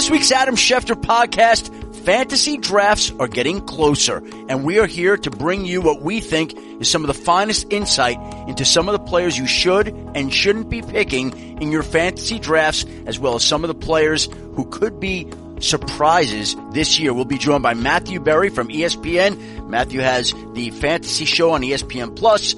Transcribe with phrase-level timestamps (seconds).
[0.00, 5.30] this week's Adam Schefter podcast, fantasy drafts are getting closer, and we are here to
[5.30, 8.16] bring you what we think is some of the finest insight
[8.48, 12.86] into some of the players you should and shouldn't be picking in your fantasy drafts,
[13.04, 17.12] as well as some of the players who could be surprises this year.
[17.12, 19.68] We'll be joined by Matthew Berry from ESPN.
[19.68, 22.54] Matthew has the fantasy show on ESPN Plus,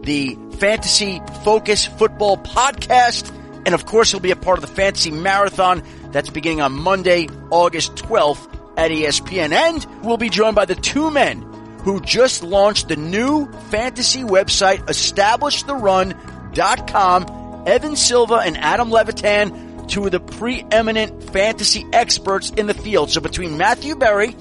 [0.00, 3.30] the Fantasy Focus Football Podcast,
[3.66, 7.28] and of course he'll be a part of the Fantasy Marathon that's beginning on Monday,
[7.50, 9.52] August 12th at ESPN.
[9.52, 11.42] And we'll be joined by the two men
[11.82, 17.64] who just launched the new fantasy website, EstablishTheRun.com.
[17.66, 23.10] Evan Silva and Adam Levitan, two of the preeminent fantasy experts in the field.
[23.10, 24.36] So between Matthew Berry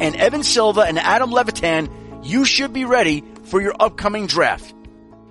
[0.00, 1.88] and Evan Silva and Adam Levitan,
[2.24, 4.74] you should be ready for your upcoming draft.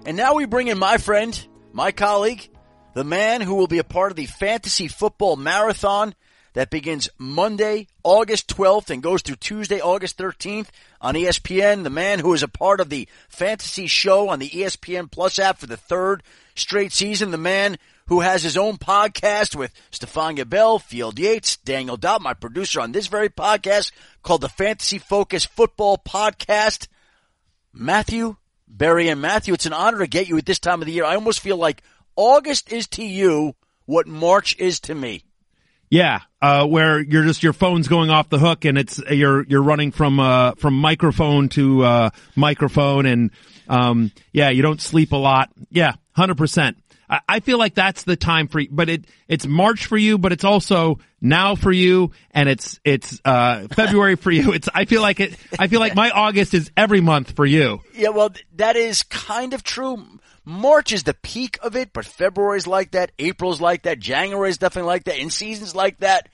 [0.06, 2.48] And now we bring in my friend, my colleague,
[2.94, 6.14] the man who will be a part of the fantasy football marathon
[6.54, 10.68] that begins Monday, August 12th and goes through Tuesday, August 13th
[11.02, 11.84] on ESPN.
[11.84, 15.58] The man who is a part of the fantasy show on the ESPN Plus app
[15.58, 16.24] for the third
[16.56, 17.32] straight season.
[17.32, 17.78] The man
[18.08, 22.92] who has his own podcast with Stephania Bell, Field Yates, Daniel Dopp, my producer on
[22.92, 26.88] this very podcast called the Fantasy Focus Football Podcast.
[27.74, 28.36] Matthew
[28.68, 31.06] Berry and Matthew, it's an honor to get you at this time of the year.
[31.06, 31.82] I almost feel like
[32.16, 35.24] August is to you what March is to me.
[35.90, 39.62] Yeah, uh, where you're just your phone's going off the hook and it's you're you're
[39.62, 43.32] running from uh, from microphone to uh, microphone and
[43.70, 45.52] um, yeah, you don't sleep a lot.
[45.70, 46.78] Yeah, hundred percent.
[47.10, 50.32] I feel like that's the time for you, but it it's March for you, but
[50.32, 54.54] it's also now for you, and it's it's uh, February for you.
[54.54, 55.38] It's I feel like it.
[55.60, 57.82] I feel like my August is every month for you.
[57.94, 60.04] Yeah, well, that is kind of true.
[60.46, 64.88] March is the peak of it, but February's like that, April's like that, January's definitely
[64.88, 66.28] like that, in seasons like that.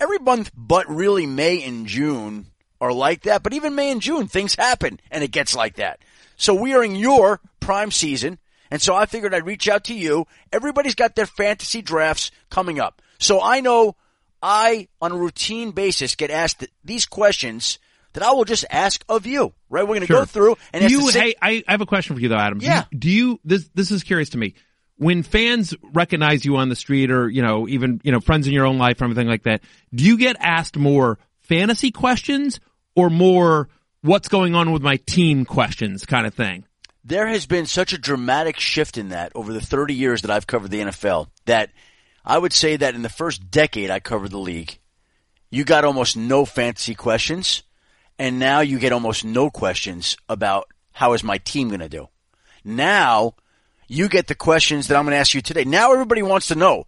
[0.00, 2.46] Every month but really May and June
[2.80, 5.98] are like that, but even May and June, things happen and it gets like that.
[6.36, 8.38] So we are in your prime season,
[8.70, 10.26] and so I figured I'd reach out to you.
[10.52, 13.02] Everybody's got their fantasy drafts coming up.
[13.18, 13.96] So I know
[14.42, 17.78] I, on a routine basis, get asked these questions
[18.12, 19.52] that I will just ask of you.
[19.68, 19.82] Right?
[19.82, 20.20] We're going to sure.
[20.20, 21.08] go through and you.
[21.08, 22.60] Hey, I, I have a question for you though, Adam.
[22.60, 22.84] Yeah.
[22.90, 23.68] Do you, do you this?
[23.74, 24.54] This is curious to me.
[24.96, 28.52] When fans recognize you on the street, or you know, even you know, friends in
[28.52, 32.60] your own life, or anything like that, do you get asked more fantasy questions
[32.94, 33.68] or more
[34.02, 36.64] what's going on with my team questions, kind of thing?
[37.04, 40.46] There has been such a dramatic shift in that over the 30 years that I've
[40.46, 41.70] covered the NFL that
[42.24, 44.78] I would say that in the first decade I covered the league,
[45.50, 47.62] you got almost no fantasy questions
[48.18, 52.08] and now you get almost no questions about how is my team going to do.
[52.64, 53.34] Now
[53.86, 55.64] you get the questions that I'm going to ask you today.
[55.64, 56.86] Now everybody wants to know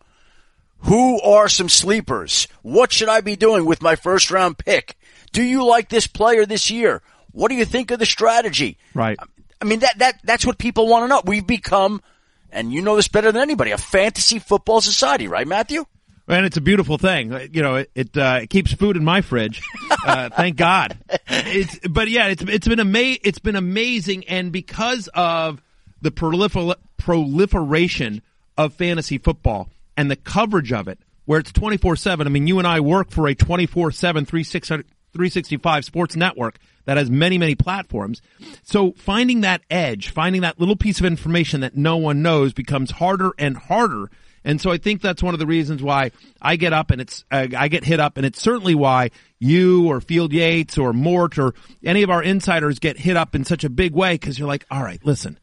[0.81, 2.49] who are some sleepers?
[2.63, 4.97] What should I be doing with my first round pick?
[5.33, 7.03] Do you like this player this year?
[7.33, 8.79] What do you think of the strategy?
[8.95, 9.19] Right.
[9.61, 11.23] I mean that that that's what people want to know.
[11.25, 12.03] We've become
[12.51, 15.85] and you know this better than anybody, a fantasy football society, right, Matthew?
[16.29, 17.33] And it's a beautiful thing.
[17.53, 19.63] You know, it it, uh, keeps food in my fridge.
[20.07, 20.99] Uh, thank God.
[21.29, 25.61] It's but yeah, it's it's been ama- it's been amazing, and because of
[26.01, 28.23] the prolifer- proliferation
[28.57, 32.27] of fantasy football and the coverage of it, where it's twenty four seven.
[32.27, 37.37] I mean, you and I work for a 24-7, 365 sports network that has many,
[37.37, 38.23] many platforms.
[38.63, 42.93] So finding that edge, finding that little piece of information that no one knows becomes
[42.93, 44.11] harder and harder
[44.47, 47.25] and so I think that's one of the reasons why I get up and it's,
[47.33, 49.11] uh, I get hit up and it's certainly why
[49.41, 51.53] you or Field Yates or Mort or
[51.85, 54.65] any of our insiders get hit up in such a big way because you're like,
[54.71, 55.37] all right, listen,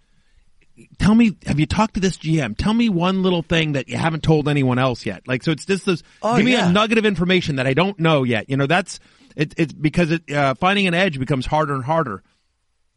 [1.00, 2.56] tell me, have you talked to this GM?
[2.58, 5.28] Tell me one little thing that you haven't told anyone else yet.
[5.28, 6.70] Like, so it's just this, oh, give me yeah.
[6.70, 8.50] a nugget of information that I don't know yet.
[8.50, 9.02] You know, that's,
[9.36, 12.24] it, it's because it, uh, finding an edge becomes harder and harder.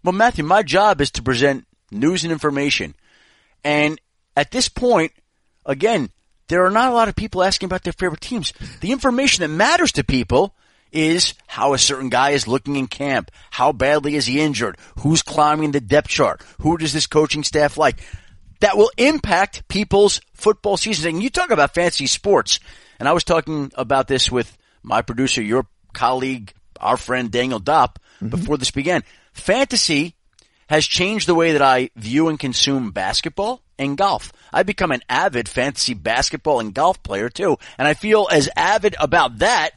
[0.05, 2.95] Well, Matthew, my job is to present news and information.
[3.65, 4.01] And
[4.37, 5.13] at this point,
[5.65, 6.11] again,
[6.49, 8.53] there are not a lot of people asking about their favorite teams.
[8.81, 10.55] The information that matters to people
[10.93, 13.31] is how a certain guy is looking in camp.
[13.51, 14.79] How badly is he injured?
[15.01, 16.43] Who's climbing the depth chart?
[16.61, 17.99] Who does this coaching staff like?
[18.61, 21.15] That will impact people's football season.
[21.15, 22.61] And you talk about fantasy sports.
[22.99, 27.97] And I was talking about this with my producer, your colleague, our friend Daniel Dopp
[28.17, 28.29] mm-hmm.
[28.29, 29.03] before this began.
[29.33, 30.15] Fantasy
[30.69, 34.33] has changed the way that I view and consume basketball and golf.
[34.53, 38.95] I've become an avid fantasy basketball and golf player too, and I feel as avid
[39.01, 39.71] about that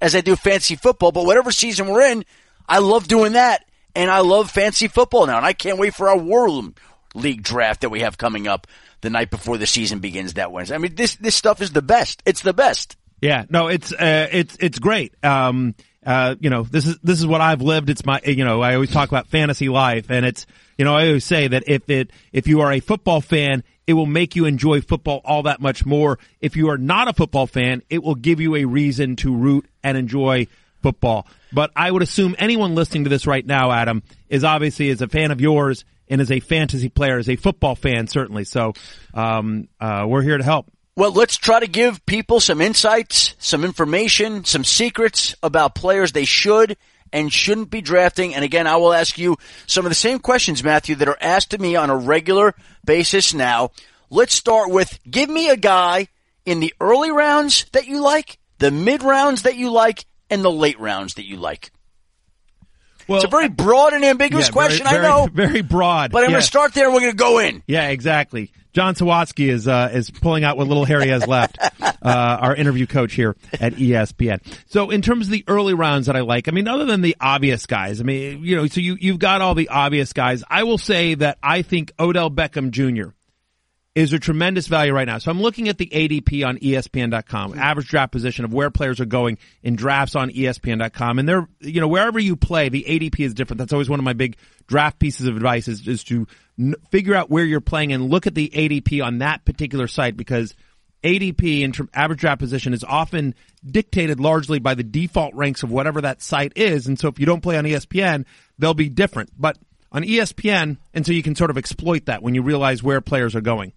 [0.00, 1.12] as I do fantasy football.
[1.12, 2.24] But whatever season we're in,
[2.68, 3.64] I love doing that,
[3.94, 6.78] and I love fantasy football now, and I can't wait for our World
[7.14, 8.66] League draft that we have coming up
[9.02, 10.74] the night before the season begins that Wednesday.
[10.74, 12.22] I mean, this this stuff is the best.
[12.24, 12.96] It's the best.
[13.22, 15.14] Yeah, no, it's uh, it's it's great.
[15.24, 17.88] Um, uh, you know, this is this is what I've lived.
[17.88, 20.44] It's my, you know, I always talk about fantasy life, and it's,
[20.76, 23.92] you know, I always say that if it if you are a football fan, it
[23.92, 26.18] will make you enjoy football all that much more.
[26.40, 29.66] If you are not a football fan, it will give you a reason to root
[29.84, 30.48] and enjoy
[30.82, 31.28] football.
[31.52, 35.06] But I would assume anyone listening to this right now, Adam, is obviously is a
[35.06, 38.42] fan of yours and is a fantasy player, is a football fan certainly.
[38.42, 38.72] So
[39.14, 40.71] um, uh, we're here to help.
[40.94, 46.26] Well, let's try to give people some insights, some information, some secrets about players they
[46.26, 46.76] should
[47.12, 48.34] and shouldn't be drafting.
[48.34, 51.54] And again, I will ask you some of the same questions, Matthew, that are asked
[51.54, 52.54] of me on a regular
[52.84, 53.70] basis now.
[54.10, 56.08] Let's start with give me a guy
[56.44, 60.50] in the early rounds that you like, the mid rounds that you like, and the
[60.50, 61.70] late rounds that you like.
[63.08, 65.28] Well, it's a very broad and ambiguous yeah, question, very, I know.
[65.32, 66.12] Very broad.
[66.12, 66.32] But I'm yes.
[66.32, 67.62] going to start there and we're going to go in.
[67.66, 68.52] Yeah, exactly.
[68.72, 71.58] John Sawatsky is uh, is pulling out what little Harry has left.
[72.04, 74.40] Uh, our interview coach here at ESPN.
[74.66, 77.16] So in terms of the early rounds that I like, I mean, other than the
[77.20, 80.42] obvious guys, I mean, you know, so you you've got all the obvious guys.
[80.48, 83.10] I will say that I think Odell Beckham Jr.
[83.94, 85.18] is a tremendous value right now.
[85.18, 89.04] So I'm looking at the ADP on ESPN.com, average draft position of where players are
[89.04, 93.32] going in drafts on ESPN.com, and they're you know wherever you play, the ADP is
[93.32, 93.58] different.
[93.58, 94.36] That's always one of my big
[94.66, 96.26] draft pieces of advice is, is to
[96.62, 100.16] n- figure out where you're playing and look at the ADP on that particular site
[100.16, 100.54] because
[101.02, 106.00] ADP term, average draft position is often dictated largely by the default ranks of whatever
[106.00, 106.86] that site is.
[106.86, 108.24] And so if you don't play on ESPN,
[108.58, 109.30] they'll be different.
[109.36, 109.58] But
[109.90, 113.34] on ESPN, and so you can sort of exploit that when you realize where players
[113.34, 113.72] are going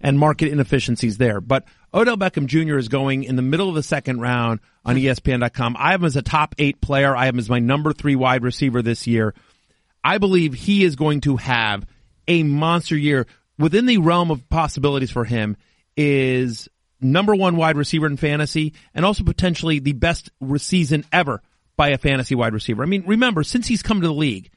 [0.00, 1.40] and market inefficiencies there.
[1.40, 2.76] But Odell Beckham Jr.
[2.76, 5.76] is going in the middle of the second round on ESPN.com.
[5.78, 7.16] I have him as a top eight player.
[7.16, 9.34] I have him as my number three wide receiver this year.
[10.08, 11.84] I believe he is going to have
[12.26, 13.26] a monster year
[13.58, 15.58] within the realm of possibilities for him
[15.98, 16.66] is
[16.98, 21.42] number one wide receiver in fantasy and also potentially the best season ever
[21.76, 22.82] by a fantasy wide receiver.
[22.82, 24.48] I mean, remember, since he's come to the league,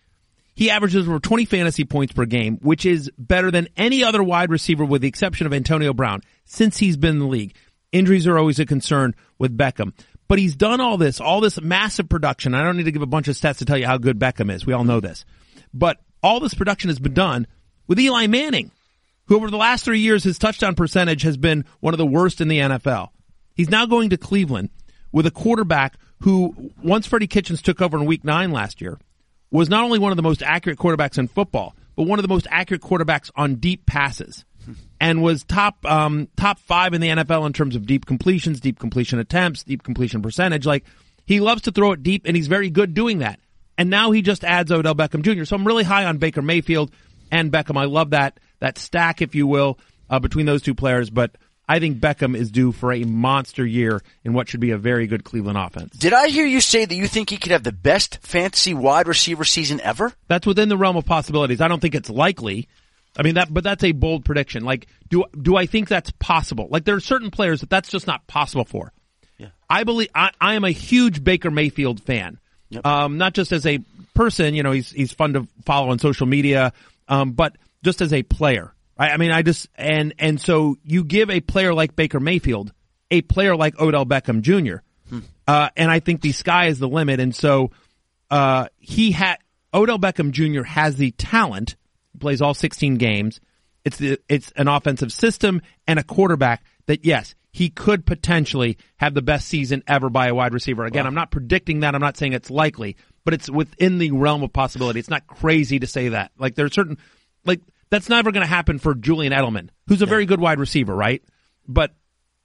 [0.56, 4.52] he averages over 20 fantasy points per game, which is better than any other wide
[4.52, 7.56] receiver with the exception of Antonio Brown since he's been in the league.
[7.92, 9.92] Injuries are always a concern with Beckham.
[10.30, 12.54] But he's done all this, all this massive production.
[12.54, 14.50] I don't need to give a bunch of stats to tell you how good Beckham
[14.50, 14.66] is.
[14.66, 15.26] We all know this.
[15.74, 17.48] But all this production has been done
[17.88, 18.72] with Eli Manning,
[19.26, 22.42] who over the last three years, his touchdown percentage has been one of the worst
[22.42, 23.10] in the NFL.
[23.56, 24.70] He's now going to Cleveland
[25.12, 29.00] with a quarterback who, once Freddie Kitchens took over in week nine last year,
[29.52, 32.30] was not only one of the most accurate quarterbacks in football, but one of the
[32.30, 34.46] most accurate quarterbacks on deep passes
[35.00, 38.80] and was top um, top five in the NFL in terms of deep completions, deep
[38.80, 40.66] completion attempts, deep completion percentage.
[40.66, 40.86] Like
[41.26, 43.40] he loves to throw it deep, and he's very good doing that.
[43.82, 45.44] And now he just adds Odell Beckham Jr.
[45.44, 46.92] So I'm really high on Baker Mayfield
[47.32, 47.78] and Beckham.
[47.78, 51.10] I love that that stack, if you will, uh, between those two players.
[51.10, 51.32] But
[51.68, 55.08] I think Beckham is due for a monster year in what should be a very
[55.08, 55.98] good Cleveland offense.
[55.98, 59.08] Did I hear you say that you think he could have the best fantasy wide
[59.08, 60.14] receiver season ever?
[60.28, 61.60] That's within the realm of possibilities.
[61.60, 62.68] I don't think it's likely.
[63.18, 64.64] I mean that, but that's a bold prediction.
[64.64, 66.68] Like, do do I think that's possible?
[66.70, 68.94] Like, there are certain players that that's just not possible for.
[69.40, 69.48] Yeah.
[69.68, 72.38] I believe I, I am a huge Baker Mayfield fan.
[72.72, 72.86] Yep.
[72.86, 73.80] Um, not just as a
[74.14, 76.74] person, you know, he's he's fun to follow on social media,
[77.08, 78.74] um, but just as a player.
[78.98, 82.74] I, I mean, I just and and so you give a player like Baker Mayfield
[83.12, 84.78] a player like Odell Beckham Jr.
[85.10, 85.20] Hmm.
[85.46, 87.20] Uh, and I think the sky is the limit.
[87.20, 87.72] And so
[88.32, 89.38] uh, he had
[89.74, 90.64] Odell Beckham Jr.
[90.64, 91.76] has the talent
[92.20, 93.42] plays all 16 games.
[93.84, 99.14] It's the, it's an offensive system and a quarterback that yes, he could potentially have
[99.14, 100.86] the best season ever by a wide receiver.
[100.86, 101.10] Again, wow.
[101.10, 101.96] I'm not predicting that.
[101.96, 105.00] I'm not saying it's likely, but it's within the realm of possibility.
[105.00, 106.32] It's not crazy to say that.
[106.38, 106.98] Like there's certain,
[107.46, 110.96] like that's never going to happen for Julian Edelman, who's a very good wide receiver,
[110.96, 111.22] right?
[111.68, 111.94] But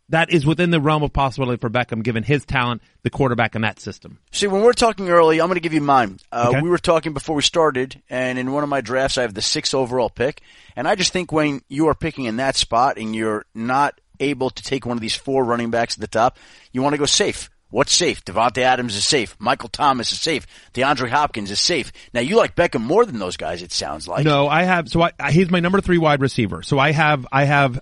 [0.09, 3.63] that is within the realm of possibility for Beckham, given his talent, the quarterback in
[3.63, 4.19] that system.
[4.31, 6.19] See, when we're talking early, I'm going to give you mine.
[6.31, 6.61] Uh, okay.
[6.61, 9.43] We were talking before we started, and in one of my drafts, I have the
[9.43, 10.43] sixth overall pick,
[10.77, 14.51] and I just think when you are picking in that spot and you're not able
[14.51, 16.39] to take one of these four running backs at the top,
[16.73, 17.51] you want to go safe.
[17.71, 18.25] What's safe?
[18.25, 19.37] Davante Adams is safe.
[19.41, 20.47] Michael Thomas is safe.
[20.73, 21.93] DeAndre Hopkins is safe.
[22.15, 23.61] Now you like Beckham more than those guys.
[23.61, 24.25] It sounds like.
[24.25, 24.89] No, I have.
[24.89, 26.63] So I, he's my number three wide receiver.
[26.63, 27.81] So I have I have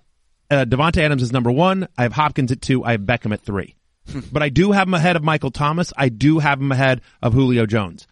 [0.51, 1.87] uh, Davante Adams is number one.
[1.99, 2.83] I have Hopkins at two.
[2.83, 3.77] I have Beckham at three.
[4.33, 5.93] but I do have him ahead of Michael Thomas.
[5.97, 8.07] I do have him ahead of Julio Jones.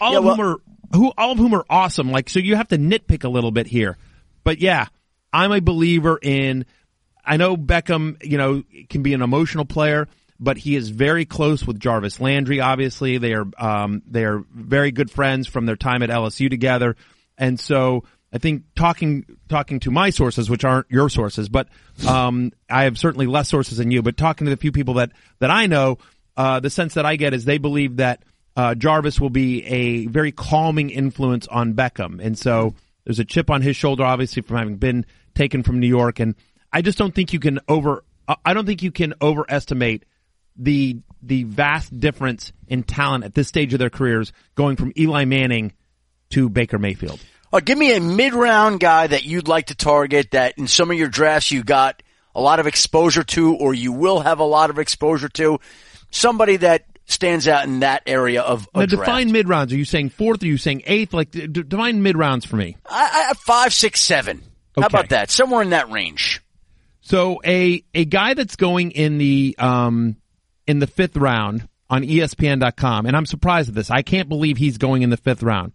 [0.00, 0.56] All yeah, of well, whom are
[0.94, 2.10] who all of whom are awesome.
[2.10, 3.96] Like so, you have to nitpick a little bit here.
[4.44, 4.86] But yeah,
[5.32, 6.66] I'm a believer in.
[7.28, 10.08] I know Beckham, you know, can be an emotional player,
[10.40, 12.60] but he is very close with Jarvis Landry.
[12.60, 16.96] Obviously, they are um, they are very good friends from their time at LSU together,
[17.36, 21.68] and so I think talking talking to my sources, which aren't your sources, but
[22.06, 24.02] um, I have certainly less sources than you.
[24.02, 25.98] But talking to the few people that that I know,
[26.36, 28.22] uh, the sense that I get is they believe that
[28.56, 33.50] uh, Jarvis will be a very calming influence on Beckham, and so there's a chip
[33.50, 36.34] on his shoulder, obviously from having been taken from New York, and
[36.72, 38.04] I just don't think you can over.
[38.44, 40.04] I don't think you can overestimate
[40.56, 45.24] the the vast difference in talent at this stage of their careers, going from Eli
[45.24, 45.72] Manning
[46.30, 47.20] to Baker Mayfield.
[47.52, 50.98] Uh, give me a mid-round guy that you'd like to target that in some of
[50.98, 52.02] your drafts you got
[52.34, 55.58] a lot of exposure to, or you will have a lot of exposure to.
[56.10, 59.06] Somebody that stands out in that area of a now, draft.
[59.06, 59.72] define mid rounds.
[59.72, 60.42] Are you saying fourth?
[60.42, 61.14] Are you saying eighth?
[61.14, 62.76] Like d- define mid rounds for me.
[62.86, 64.42] I, I five, six, seven.
[64.76, 65.30] How about that?
[65.30, 66.42] Somewhere in that range.
[67.08, 70.16] So a a guy that's going in the um
[70.66, 73.90] in the fifth round on ESPN.com, and I'm surprised at this.
[73.90, 75.72] I can't believe he's going in the fifth round.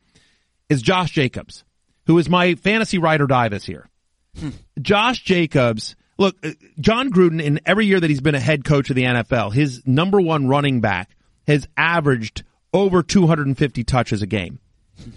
[0.69, 1.63] Is Josh Jacobs,
[2.05, 3.89] who is my fantasy ride or die this year.
[4.79, 5.95] Josh Jacobs.
[6.19, 9.03] Look, uh, Jon Gruden, in every year that he's been a head coach of the
[9.03, 11.09] NFL, his number one running back
[11.47, 14.59] has averaged over 250 touches a game.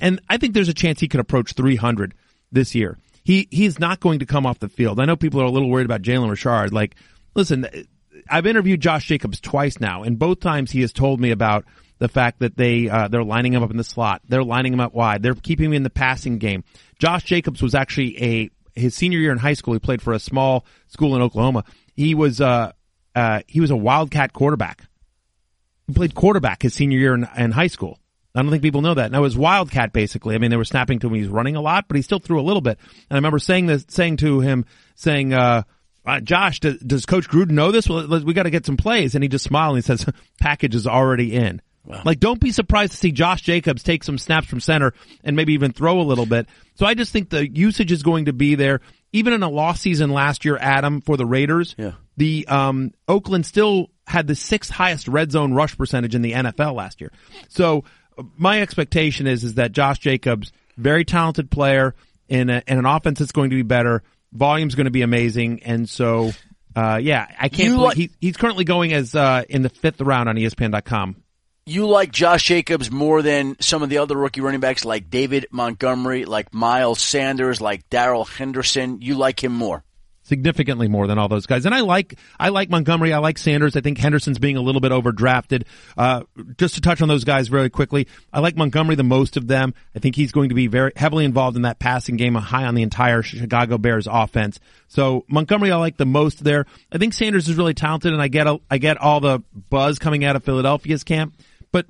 [0.00, 2.14] And I think there's a chance he could approach 300
[2.50, 2.96] this year.
[3.26, 5.00] He, he's not going to come off the field.
[5.00, 6.72] I know people are a little worried about Jalen Richard.
[6.72, 6.94] Like,
[7.34, 7.66] listen,
[8.30, 11.64] I've interviewed Josh Jacobs twice now, and both times he has told me about
[11.98, 14.78] the fact that they uh, they're lining him up in the slot, they're lining him
[14.78, 16.62] up wide, they're keeping him in the passing game.
[17.00, 19.74] Josh Jacobs was actually a his senior year in high school.
[19.74, 21.64] He played for a small school in Oklahoma.
[21.96, 22.70] He was uh,
[23.16, 24.84] uh, he was a wildcat quarterback.
[25.88, 27.98] He played quarterback his senior year in, in high school.
[28.36, 29.10] I don't think people know that.
[29.10, 30.34] Now it was wildcat basically.
[30.34, 31.14] I mean, they were snapping to him.
[31.14, 32.78] He was running a lot, but he still threw a little bit.
[33.08, 34.64] And I remember saying this, saying to him,
[34.94, 35.62] saying, uh,
[36.04, 37.88] uh, Josh, does, does Coach Gruden know this?
[37.88, 39.14] Well, we got to get some plays.
[39.16, 40.06] And he just smiled and he says,
[40.40, 41.60] package is already in.
[42.04, 45.52] Like, don't be surprised to see Josh Jacobs take some snaps from center and maybe
[45.52, 46.48] even throw a little bit.
[46.74, 48.80] So I just think the usage is going to be there.
[49.12, 51.92] Even in a lost season last year, Adam, for the Raiders, Yeah.
[52.16, 56.74] the um, Oakland still had the sixth highest red zone rush percentage in the NFL
[56.74, 57.12] last year.
[57.48, 57.84] So
[58.36, 61.94] my expectation is is that Josh Jacobs, very talented player
[62.28, 65.62] in, a, in an offense that's going to be better, volume's going to be amazing,
[65.62, 66.32] and so
[66.74, 67.70] uh, yeah, I can't.
[67.70, 71.16] You believe he, he's currently going as uh, in the fifth round on ESPN.com.
[71.68, 75.46] You like Josh Jacobs more than some of the other rookie running backs like David
[75.50, 79.00] Montgomery, like Miles Sanders, like Darrell Henderson.
[79.00, 79.82] You like him more.
[80.26, 81.66] Significantly more than all those guys.
[81.66, 83.12] And I like I like Montgomery.
[83.12, 83.76] I like Sanders.
[83.76, 85.66] I think Henderson's being a little bit overdrafted.
[85.96, 86.24] Uh,
[86.58, 89.72] just to touch on those guys very quickly, I like Montgomery the most of them.
[89.94, 92.74] I think he's going to be very heavily involved in that passing game, high on
[92.74, 94.58] the entire Chicago Bears offense.
[94.88, 96.66] So Montgomery, I like the most there.
[96.90, 100.00] I think Sanders is really talented, and I get a, I get all the buzz
[100.00, 101.34] coming out of Philadelphia's camp,
[101.72, 101.86] but.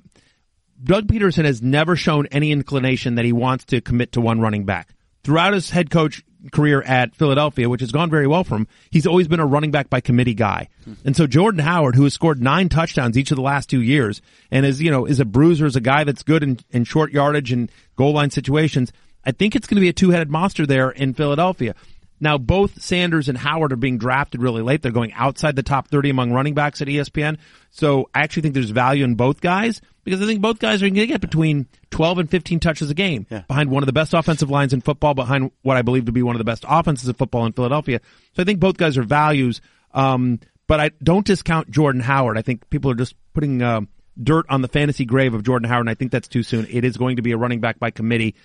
[0.83, 4.63] Doug Pederson has never shown any inclination that he wants to commit to one running
[4.63, 4.93] back.
[5.23, 9.07] Throughout his head coach career at Philadelphia, which has gone very well for him, he's
[9.07, 10.69] always been a running back by committee guy.
[11.05, 14.21] And so Jordan Howard, who has scored nine touchdowns each of the last two years
[14.51, 17.11] and is, you know, is a bruiser, is a guy that's good in, in short
[17.11, 18.91] yardage and goal line situations,
[19.25, 21.75] I think it's going to be a two-headed monster there in Philadelphia.
[22.19, 24.81] Now, both Sanders and Howard are being drafted really late.
[24.81, 27.37] They're going outside the top 30 among running backs at ESPN.
[27.69, 30.85] So I actually think there's value in both guys because I think both guys are
[30.85, 34.13] going to get between 12 and 15 touches a game behind one of the best
[34.13, 37.07] offensive lines in football, behind what I believe to be one of the best offenses
[37.07, 37.99] of football in Philadelphia.
[38.33, 39.61] So I think both guys are values.
[39.93, 42.37] Um, but I don't discount Jordan Howard.
[42.37, 43.81] I think people are just putting, uh,
[44.21, 46.65] dirt on the fantasy grave of Jordan Howard, and I think that's too soon.
[46.69, 48.35] It is going to be a running back by committee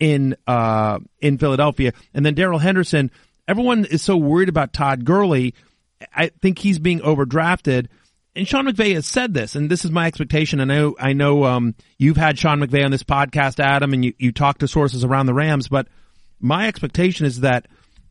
[0.00, 1.92] in uh in Philadelphia.
[2.14, 3.10] And then Darrell Henderson,
[3.46, 5.54] everyone is so worried about Todd Gurley.
[6.14, 7.88] I think he's being overdrafted.
[8.36, 10.60] And Sean McVay has said this, and this is my expectation.
[10.60, 14.14] I know I know um you've had Sean McVay on this podcast, Adam, and you,
[14.18, 15.88] you talk to sources around the Rams, but
[16.40, 17.66] my expectation is that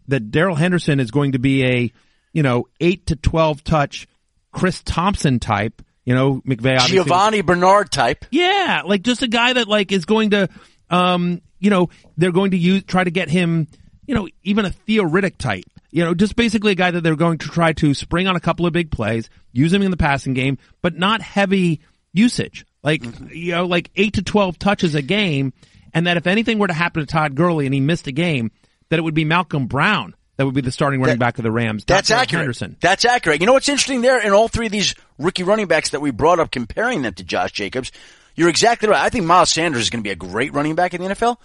[0.09, 1.91] that Daryl Henderson is going to be a,
[2.33, 4.07] you know, eight to twelve touch
[4.51, 5.81] Chris Thompson type.
[6.03, 8.25] You know, McVay obviously Giovani Bernard type.
[8.31, 10.49] yeah, like just a guy that like is going to,
[10.89, 13.67] um, you know, they're going to use try to get him,
[14.05, 15.65] you know, even a Theo Riddick type.
[15.89, 18.39] You know, just basically a guy that they're going to try to spring on a
[18.39, 21.81] couple of big plays, use him in the passing game, but not heavy
[22.13, 22.65] usage.
[22.83, 23.27] Like mm-hmm.
[23.31, 25.53] you know, like eight to twelve touches a game,
[25.93, 28.51] and that if anything were to happen to Todd Gurley and he missed a game,
[28.89, 31.43] that it would be Malcolm Brown that would be the starting running That- back of
[31.43, 31.83] the Rams.
[31.85, 32.41] That's accurate.
[32.41, 32.77] Henderson.
[32.79, 33.41] That's accurate.
[33.41, 36.11] You know what's interesting there in all three of these rookie running backs that we
[36.11, 37.91] brought up, comparing them to Josh Jacobs?
[38.37, 39.01] You're exactly right.
[39.01, 41.37] I think Miles Sanders is going to be a great running back in the NFL,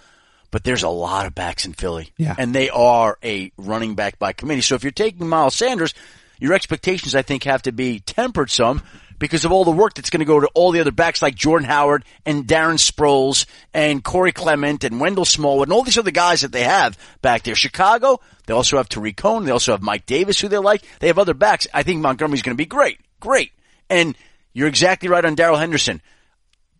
[0.51, 2.13] but there's a lot of backs in Philly.
[2.17, 2.35] Yeah.
[2.37, 4.61] And they are a running back by committee.
[4.61, 5.95] So if you're taking Miles Sanders,
[6.39, 8.83] your expectations, I think, have to be tempered some
[9.17, 11.33] because of all the work that's going to go to all the other backs like
[11.33, 16.11] Jordan Howard and Darren Sproles and Corey Clement and Wendell Smallwood and all these other
[16.11, 17.55] guys that they have back there.
[17.55, 19.45] Chicago, they also have Tarik Cohen.
[19.45, 20.83] They also have Mike Davis, who they like.
[20.99, 21.67] They have other backs.
[21.73, 22.99] I think Montgomery's going to be great.
[23.19, 23.51] Great.
[23.89, 24.15] And
[24.51, 26.01] you're exactly right on Darrell Henderson.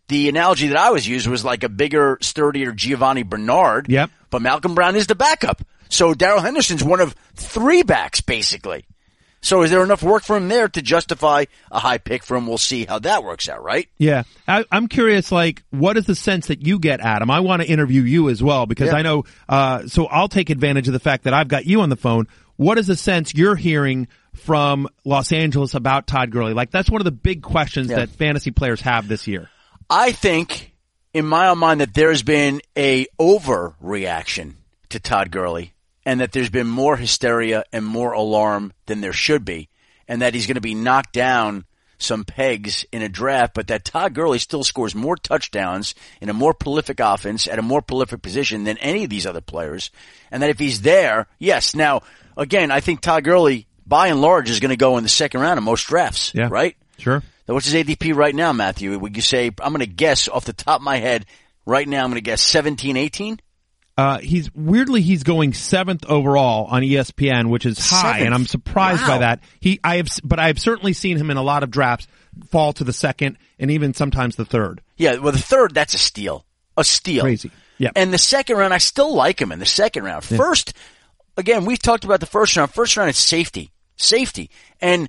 [0.08, 3.88] The analogy that I was used was like a bigger, sturdier Giovani Bernard.
[3.88, 4.10] Yep.
[4.30, 5.62] But Malcolm Brown is the backup.
[5.88, 8.84] So Darrell Henderson's one of three backs, basically.
[9.40, 12.46] So is there enough work for him there to justify a high pick for him?
[12.46, 13.88] We'll see how that works out, right?
[13.98, 14.22] Yeah.
[14.48, 17.30] I, am curious, like, what is the sense that you get, Adam?
[17.30, 18.96] I want to interview you as well because Yeah.
[18.96, 21.90] I know, uh, so I'll take advantage of the fact that I've got you on
[21.90, 22.26] the phone.
[22.56, 26.54] What is the sense you're hearing from Los Angeles about Todd Gurley?
[26.54, 27.96] Like, that's one of the big questions Yeah.
[27.96, 29.50] that fantasy players have this year.
[29.90, 30.72] I think,
[31.12, 34.54] in my own mind, that there's been a overreaction
[34.90, 35.72] to Todd Gurley,
[36.04, 39.68] and that there's been more hysteria and more alarm than there should be,
[40.08, 41.64] and that he's going to be knocked down
[41.98, 46.34] some pegs in a draft, but that Todd Gurley still scores more touchdowns in a
[46.34, 49.90] more prolific offense at a more prolific position than any of these other players,
[50.30, 51.74] and that if he's there, yes.
[51.74, 52.02] Now,
[52.36, 55.40] again, I think Todd Gurley, by and large, is going to go in the second
[55.40, 56.48] round of most drafts, Yeah.
[56.50, 56.76] right?
[56.98, 57.22] Sure.
[57.46, 58.98] Now, what's his ADP right now, Matthew?
[58.98, 61.26] Would you say, I'm going to guess off the top of my head,
[61.66, 63.40] right now I'm going to guess 17, 18?
[63.96, 68.24] Uh, he's weirdly he's going seventh overall on ESPN, which is high, Seventh?
[68.26, 69.06] and I'm surprised Wow.
[69.08, 69.40] by that.
[69.60, 72.08] He, I have, but I have certainly seen him in a lot of drafts
[72.50, 74.80] fall to the second and even sometimes the third.
[74.96, 76.44] Yeah, well, the third, that's a steal.
[76.76, 77.22] A steal.
[77.22, 77.52] Crazy.
[77.78, 77.90] Yeah.
[77.94, 80.24] And the second round, I still like him in the second round.
[80.24, 80.72] First,
[81.36, 82.72] again, we've talked about the first round.
[82.74, 83.70] First round is safety.
[83.96, 84.50] Safety.
[84.80, 85.08] And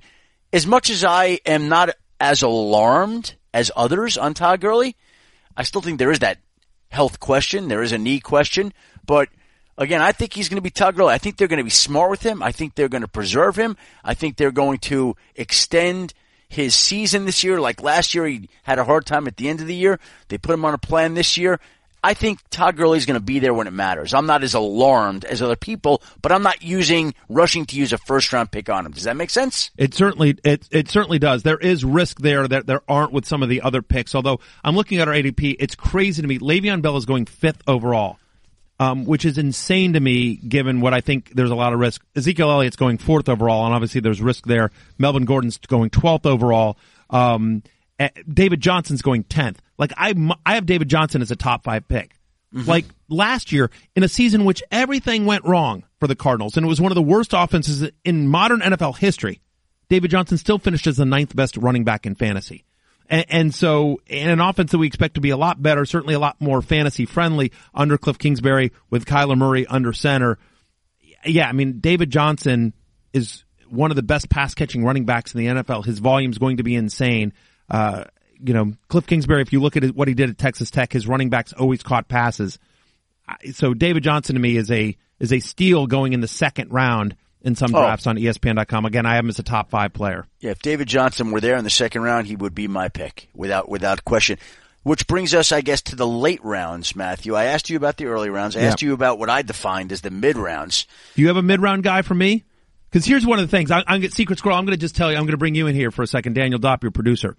[0.52, 4.96] as much as I am not as alarmed as others on Todd Gurley,
[5.56, 6.38] I still think there is that
[6.90, 7.68] health question.
[7.68, 8.72] There is a knee question.
[9.06, 9.28] But
[9.78, 11.14] again, I think he's going to be Todd Gurley.
[11.14, 12.42] I think they're going to be smart with him.
[12.42, 13.76] I think they're going to preserve him.
[14.04, 16.14] I think they're going to extend
[16.48, 17.60] his season this year.
[17.60, 19.98] Like last year, he had a hard time at the end of the year.
[20.28, 21.60] They put him on a plan this year.
[22.02, 24.14] I think Todd Gurley is going to be there when it matters.
[24.14, 27.98] I'm not as alarmed as other people, but I'm not using rushing to use a
[27.98, 28.92] first round pick on him.
[28.92, 29.70] Does that make sense?
[29.76, 31.42] It certainly it it certainly does.
[31.42, 34.14] There is risk there that there aren't with some of the other picks.
[34.14, 36.38] Although I'm looking at our ADP, it's crazy to me.
[36.38, 38.18] Le'Veon Bell is going fifth overall,
[38.78, 42.04] um, which is insane to me given what I think there's a lot of risk.
[42.14, 44.70] Ezekiel Elliott's going fourth overall, and obviously there's risk there.
[44.98, 46.76] Melvin Gordon's going twelfth overall.
[47.10, 47.62] Um,
[47.98, 49.60] eh, David Johnson's going tenth.
[49.78, 52.12] Like I, I have David Johnson as a top five pick.
[52.52, 56.68] Like last year, in a season which everything went wrong for the Cardinals, and it
[56.68, 59.40] was one of the worst offenses in modern NFL history,
[59.90, 62.64] David Johnson still finished as the ninth best running back in fantasy.
[63.08, 66.14] And, and so, in an offense that we expect to be a lot better, certainly
[66.14, 70.38] a lot more fantasy friendly under Cliff Kingsbury with Kyler Murray under center.
[71.24, 72.72] Yeah, I mean, David Johnson
[73.12, 75.84] is one of the best pass catching running backs in the NFL.
[75.84, 77.32] His volume is going to be insane.
[77.68, 78.04] Uh,
[78.44, 81.06] you know, Cliff Kingsbury, if you look at what he did at Texas Tech, his
[81.06, 82.58] running backs always caught passes.
[83.52, 87.16] So David Johnson to me is a, is a steal going in the second round
[87.42, 87.78] in some Oh.
[87.80, 88.84] drafts on ESPN.com.
[88.86, 90.26] Again, I have him as a top five player.
[90.40, 93.28] Yeah, if David Johnson were there in the second round, he would be my pick
[93.34, 94.38] without without question.
[94.84, 97.34] Which brings us, I guess, to the late rounds, Matthew.
[97.34, 98.56] I asked you about the early rounds.
[98.56, 98.66] I Yeah.
[98.68, 100.86] asked you about what I defined as the mid rounds.
[101.16, 102.44] Do you have a mid round guy for me?
[102.90, 103.72] Because here's one of the things.
[103.72, 104.56] I, I'm Secret Squirrel.
[104.56, 105.16] I'm going to just tell you.
[105.18, 107.36] I'm going to bring you in here for a second, Daniel Dopp, your producer,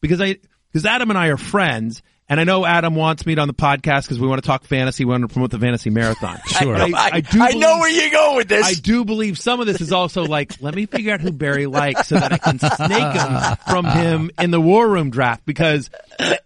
[0.00, 0.36] because I
[0.72, 4.02] because Adam and I are friends, and I know Adam wants me on the podcast
[4.02, 5.04] because we want to talk fantasy.
[5.04, 6.38] We want to promote the fantasy marathon.
[6.56, 6.74] Sure.
[6.74, 7.42] I, I, I do.
[7.42, 8.66] I know where you go with this.
[8.66, 11.66] I do believe some of this is also like, let me figure out who Berry
[11.66, 15.90] likes so that I can snake him from him in the war room draft because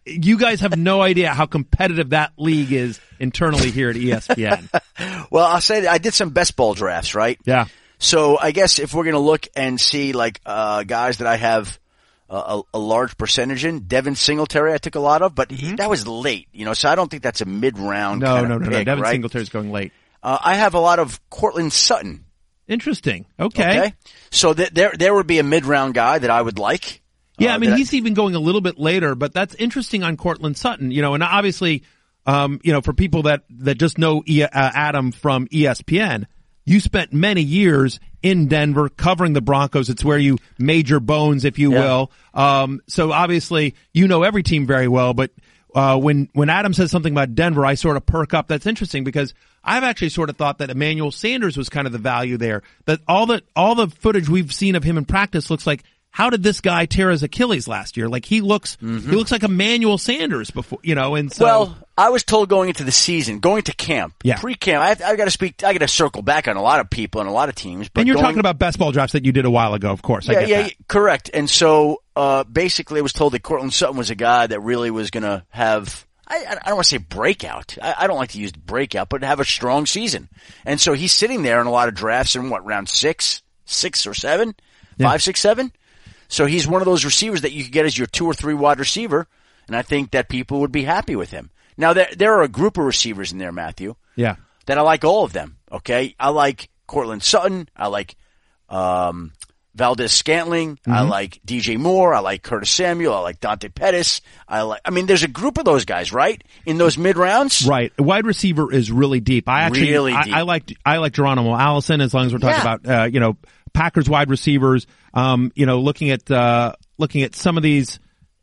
[0.05, 4.69] you guys have no idea how competitive that league is internally here at ESPN.
[5.31, 7.39] well, I'll say that I did some best ball drafts, right?
[7.45, 7.67] Yeah.
[7.99, 11.37] So I guess if we're going to look and see like uh, guys that I
[11.37, 11.79] have
[12.37, 15.91] a, a large percentage in, Devin Singletary I took a lot of, but he, that
[15.91, 16.73] was late, you know.
[16.75, 18.23] So I don't think that's a mid round.
[18.23, 18.43] Mm-hmm.
[18.43, 18.85] No, no, of no, no.
[18.85, 19.11] Devin right?
[19.13, 19.93] Singletary's going late.
[20.23, 22.25] Uh, I have a lot of Courtland Sutton.
[22.69, 23.27] Interesting.
[23.39, 23.79] Okay.
[23.79, 23.95] Okay,
[24.31, 27.01] so th- there there would be a mid round guy that I would like.
[27.39, 30.17] Yeah, Uh, I mean, he's even going a little bit later, but that's interesting on
[30.17, 31.83] Courtland Sutton, you know, and obviously,
[32.27, 36.27] um, you know, for people that, that just know e- uh, Adam from ESPN,
[36.67, 39.89] you spent many years in Denver covering the Broncos.
[39.89, 41.81] It's where you made your bones, if you Yeah.
[41.81, 42.13] will.
[42.35, 45.31] Um, so obviously you know every team very well, but,
[45.75, 48.49] uh, when, when Adam says something about Denver, I sort of perk up.
[48.49, 51.99] That's interesting because I've actually sort of thought that Emmanuel Sanders was kind of the
[51.99, 52.63] value there.
[52.87, 56.29] That all the, all the footage we've seen of him in practice looks like how
[56.31, 58.09] did this guy tear his Achilles last year?
[58.09, 61.45] Like he looks, he looks like Emmanuel Sanders before, you know, and so.
[61.45, 64.39] Well, I was told going into the season, going to camp, Yeah.
[64.39, 64.83] pre-camp.
[65.03, 65.63] I, I got to speak.
[65.63, 67.89] I got to circle back on a lot of people and a lot of teams.
[67.89, 69.91] But and you're going- talking about best ball drafts that you did a while ago,
[69.91, 70.29] of course.
[70.29, 70.69] I yeah, get yeah, that.
[70.71, 71.31] yeah, correct.
[71.33, 74.91] And so, uh, basically, I was told that Courtland Sutton was a guy that really
[74.91, 76.07] was going to have.
[76.27, 77.77] I, I don't want to say breakout.
[77.83, 80.29] I, I don't like to use breakout, but have a strong season.
[80.65, 84.07] And so he's sitting there in a lot of drafts in what round six, six
[84.07, 84.55] or seven,
[84.99, 85.73] five, six, seven.
[86.31, 88.55] So he's one of those receivers that you could get as your two or three
[88.55, 89.27] wide receiver,
[89.67, 91.51] and I think that people would be happy with him.
[91.77, 94.37] Now there there are a group of receivers in there, Matthew, Yeah.
[94.67, 95.59] that I like all of them.
[95.71, 97.69] Okay, I like Courtland Sutton.
[97.77, 98.17] I like
[98.69, 99.33] um,
[99.75, 100.79] Valdes-Scantling.
[100.87, 102.15] I like DJ Moore.
[102.15, 103.15] I like Curtis Samuel.
[103.15, 104.21] I like Dante Pettis.
[104.49, 104.81] I like.
[104.85, 106.43] I mean, there's a group of those guys, right?
[106.67, 107.93] In those mid rounds, Right.
[107.99, 109.49] Wide receiver is really deep.
[109.49, 110.35] I actually, Really I, deep.
[110.35, 112.75] I like, I like Geronimo Allison as long as we're talking Yeah.
[112.75, 113.37] about, uh, you know,
[113.73, 114.87] Packers wide receivers.
[115.15, 117.99] Um, you know, looking at, uh, looking at some of these,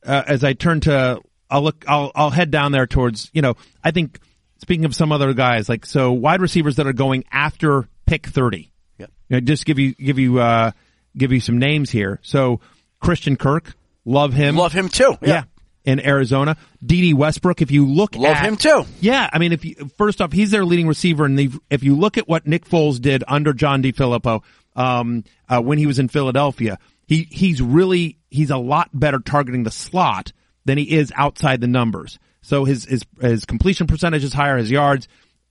[0.05, 3.55] uh, as I turn to, I'll look, I'll, I'll head down there towards, you know,
[3.83, 4.19] I think
[4.59, 8.71] speaking of some other guys, like, so wide receivers that are going after pick 30.
[8.97, 9.11] Yep.
[9.29, 10.71] You know, just give you, give you, uh,
[11.15, 12.19] give you some names here.
[12.21, 12.59] So
[12.99, 13.73] Christian Kirk,
[14.05, 14.55] love him.
[14.55, 15.17] love him too.
[15.21, 15.43] Yeah.
[15.83, 17.61] In Arizona, Dede Westbrook.
[17.61, 18.83] If you look Love at, him too.
[18.99, 22.17] Yeah, I mean, if you first off, he's their leading receiver, and if you look
[22.17, 24.43] at what Nick Foles did under John DeFilippo
[24.77, 29.63] um, uh, when he was in Philadelphia, he he's really he's a lot better targeting
[29.63, 30.31] the slot
[30.65, 32.19] than he is outside the numbers.
[32.41, 35.07] So his his his completion percentage is higher, his yards,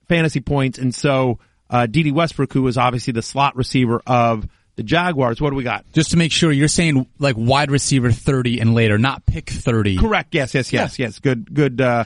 [0.07, 4.83] fantasy points, and so uh, Dede Westbrook, who was obviously the slot receiver of the
[4.83, 5.91] Jaguars, what do we got?
[5.91, 9.97] Just to make sure, you're saying like wide receiver 30 and later, not pick 30.
[9.97, 10.33] Correct.
[10.33, 10.53] Yes.
[10.53, 10.71] Yes.
[10.71, 10.99] Yes.
[10.99, 11.19] Yes.
[11.19, 11.53] Good.
[11.53, 11.81] Good.
[11.81, 12.05] Uh,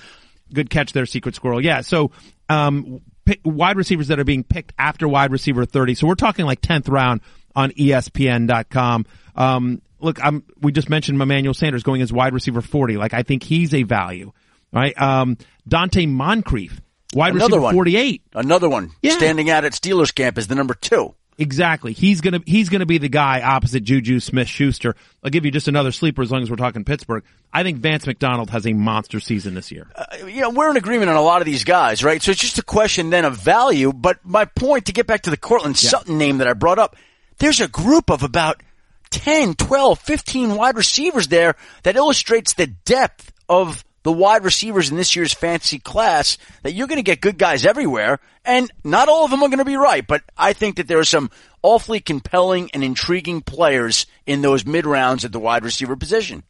[0.54, 1.64] good catch there, Secret Squirrel.
[1.64, 1.82] Yeah.
[1.82, 2.12] So,
[2.50, 3.02] um,
[3.32, 5.96] pick, wide receivers that are being picked after wide receiver thirty.
[5.96, 7.22] So we're talking like tenth round
[7.56, 9.06] on ESPN.com.
[9.36, 10.44] Um, look, I'm.
[10.62, 12.98] We just mentioned Emmanuel Sanders going as wide receiver forty.
[12.98, 14.32] Like I think he's a value,
[14.74, 15.00] right?
[15.02, 15.38] Um,
[15.70, 16.82] Donte Moncrief,
[17.14, 17.74] wide Another receiver one.
[17.76, 18.24] forty-eight.
[18.34, 19.14] Another one Yeah.
[19.18, 21.16] standing out at Steelers camp is the number two.
[21.38, 21.94] Exactly.
[21.94, 24.96] He's gonna he's gonna be the guy opposite Juju Smith Schuster.
[25.24, 27.24] I'll give you just another sleeper as long as we're talking Pittsburgh.
[27.52, 29.88] I think Vance McDonald has a monster season this year.
[29.96, 32.22] Uh, you know, we're in agreement on a lot of these guys, right?
[32.22, 33.92] So it's just a question then of value.
[33.92, 36.96] But my point to get back to the Courtland Sutton name that I brought up,
[37.40, 38.62] there's a group of about
[39.10, 44.98] 10, 12, 15 wide receivers there that illustrates the depth of the wide receivers in
[44.98, 49.26] this year's fantasy class that you're going to get good guys everywhere and not all
[49.26, 51.30] of them are going to be right, but I think that there are some
[51.62, 56.44] awfully compelling and intriguing players in those mid rounds at the wide receiver position.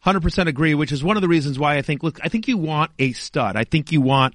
[0.00, 2.02] Hundred percent agree, which is one of the reasons why I think.
[2.02, 3.56] Look, I think you want a stud.
[3.56, 4.34] I think you want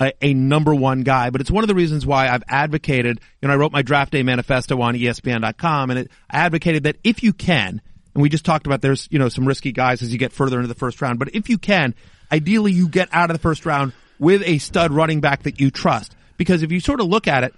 [0.00, 3.20] a, a number one guy, but it's one of the reasons why I've advocated.
[3.40, 6.96] You know, I wrote my draft day manifesto on ESPN.com, and it, I advocated that
[7.04, 7.80] if you can,
[8.14, 10.56] and we just talked about there's you know some risky guys as you get further
[10.56, 11.94] into the first round, but if you can,
[12.32, 15.70] ideally you get out of the first round with a stud running back that you
[15.70, 17.54] trust, because if you sort of look at it,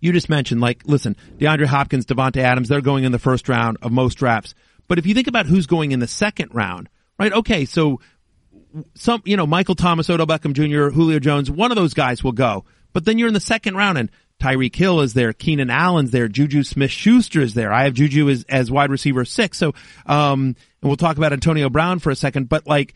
[0.00, 3.76] you just mentioned, like, listen, DeAndre Hopkins, Davante Adams, they're going in the first round
[3.82, 4.54] of most drafts.
[4.88, 6.88] But if you think about who's going in the second round,
[7.18, 7.32] right?
[7.32, 8.00] Okay, so
[8.94, 12.32] some, you know, Michael Thomas, Odell Beckham Jr., Julio Jones, one of those guys will
[12.32, 12.64] go.
[12.92, 14.10] But then you're in the second round and
[14.40, 17.72] Tyreek Hill is there, Keenan Allen's there, Juju Smith Schuster is there.
[17.72, 19.58] I have Juju as, as wide receiver six.
[19.58, 19.74] So,
[20.06, 22.94] um, and we'll talk about Antonio Brown for a second, but like,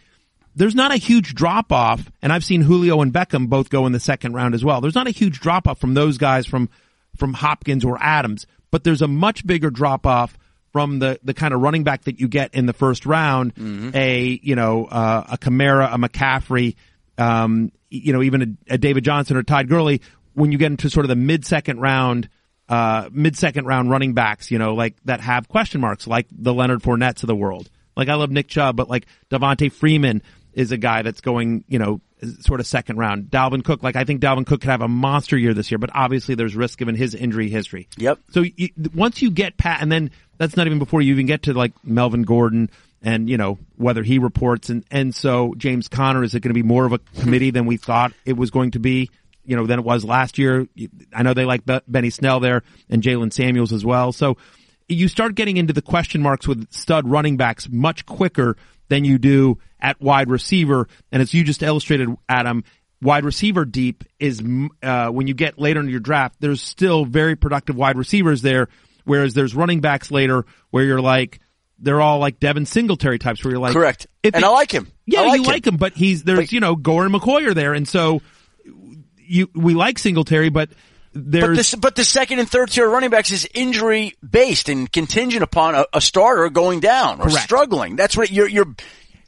[0.56, 3.92] there's not a huge drop off, and I've seen Julio and Beckham both go in
[3.92, 4.80] the second round as well.
[4.80, 6.68] There's not a huge drop off from those guys from
[7.16, 10.38] from Hopkins or Adams, but there's a much bigger drop off
[10.72, 13.52] from the the kind of running back that you get in the first round.
[13.94, 16.76] A you know uh, a Kamara, a McCaffrey,
[17.18, 20.02] um, you know even a, a David Johnson or Todd Gurley.
[20.34, 22.28] When you get into sort of the mid second round.
[22.66, 26.54] Uh, mid second round running backs, you know, like that have question marks, like the
[26.54, 27.68] Leonard Fournettes of the world.
[27.94, 30.22] Like I love Nick Chubb, but like Devonta Freeman
[30.54, 32.00] is a guy that's going, you know,
[32.40, 33.24] sort of second round.
[33.26, 35.90] Dalvin Cook, like I think Dalvin Cook could have a monster year this year, but
[35.94, 37.88] obviously there's risk given his injury history.
[37.98, 38.20] Yep.
[38.30, 41.42] So you, once you get pat, and then that's not even before you even get
[41.42, 42.70] to like Melvin Gordon
[43.02, 46.54] and you know whether he reports, and and so James Conner is it going to
[46.54, 49.10] be more of a committee than we thought it was going to be?
[49.44, 50.66] You know, than it was last year.
[51.12, 54.12] I know they like Benny Snell there and Jaylen Samuels as well.
[54.12, 54.36] So
[54.88, 58.56] you start getting into the question marks with stud running backs much quicker
[58.88, 60.88] than you do at wide receiver.
[61.12, 62.64] And as you just illustrated, Adam,
[63.02, 64.42] wide receiver deep is
[64.82, 66.36] uh, when you get later in your draft.
[66.40, 68.68] There's still very productive wide receivers there,
[69.04, 71.40] whereas there's running backs later where you're like
[71.78, 74.06] they're all like Devin Singletary types, where you're like Correct.
[74.22, 74.90] and it- I like him.
[75.06, 75.48] yeah, I like you him.
[75.50, 78.20] like him, but he's there's But- you know Gore and McCoy are there, and so
[79.26, 80.70] you we like Singletary, but
[81.12, 84.90] there's But this, but the second and third tier running backs is injury based and
[84.90, 87.44] contingent upon a, a starter going down or Correct.
[87.44, 87.94] struggling.
[87.96, 88.74] That's what you're, you're,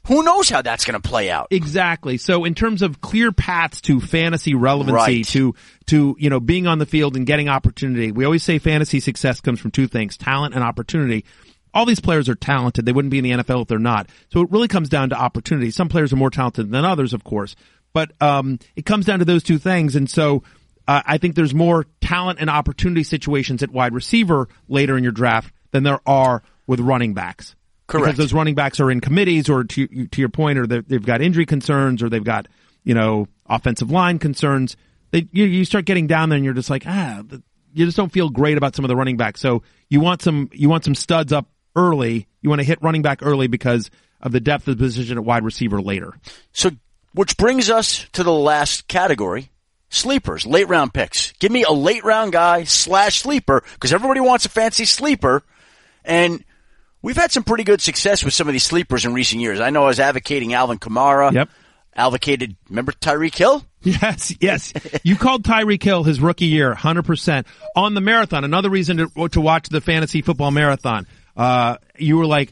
[0.05, 1.47] who knows how that's going to play out?
[1.51, 2.17] Exactly.
[2.17, 5.25] So in terms of clear paths to fantasy relevancy, Right.
[5.27, 5.55] to,
[5.87, 9.39] to, you know, being on the field and getting opportunity, we always say fantasy success
[9.39, 11.23] comes from two things, talent and opportunity.
[11.73, 12.85] All these players are talented.
[12.85, 14.09] They wouldn't be in the NFL if they're not.
[14.31, 15.71] So it really comes down to opportunity.
[15.71, 17.55] Some players are more talented than others, of course,
[17.93, 19.95] but, um, it comes down to those two things.
[19.95, 20.43] And so,
[20.87, 25.11] uh, I think there's more talent and opportunity situations at wide receiver later in your
[25.11, 27.55] draft than there are with running backs.
[27.87, 28.05] Correct.
[28.05, 31.05] Because those running backs are in committees or to, to your point, or they've they've
[31.05, 32.47] got injury concerns or they've got,
[32.83, 34.75] you know, offensive line concerns.
[35.11, 37.95] They, you, you start getting down there and you're just like, ah, the- you just
[37.97, 39.39] don't feel great about some of the running backs.
[39.39, 42.27] So you want some, you want some studs up early.
[42.41, 45.23] You want to hit running back early because of the depth of the position at
[45.23, 46.13] wide receiver later.
[46.53, 46.71] So,
[47.17, 49.49] which brings us to the last category.
[49.89, 51.31] Sleepers, late round picks.
[51.39, 55.41] Give me a late round guy slash sleeper because everybody wants a fancy sleeper.
[56.05, 56.43] And
[57.01, 59.59] we've had some pretty good success with some of these sleepers in recent years.
[59.59, 61.33] I know I was advocating Alvin Kamara.
[61.33, 61.49] Yep.
[61.95, 63.65] Advocated, remember Tyreek Hill?
[63.81, 64.73] Yes, yes.
[65.03, 67.45] You called Tyreek Hill his rookie year, 100%.
[67.75, 71.07] On the marathon, another reason to, to watch the fantasy football marathon.
[71.37, 72.51] Uh, you were like,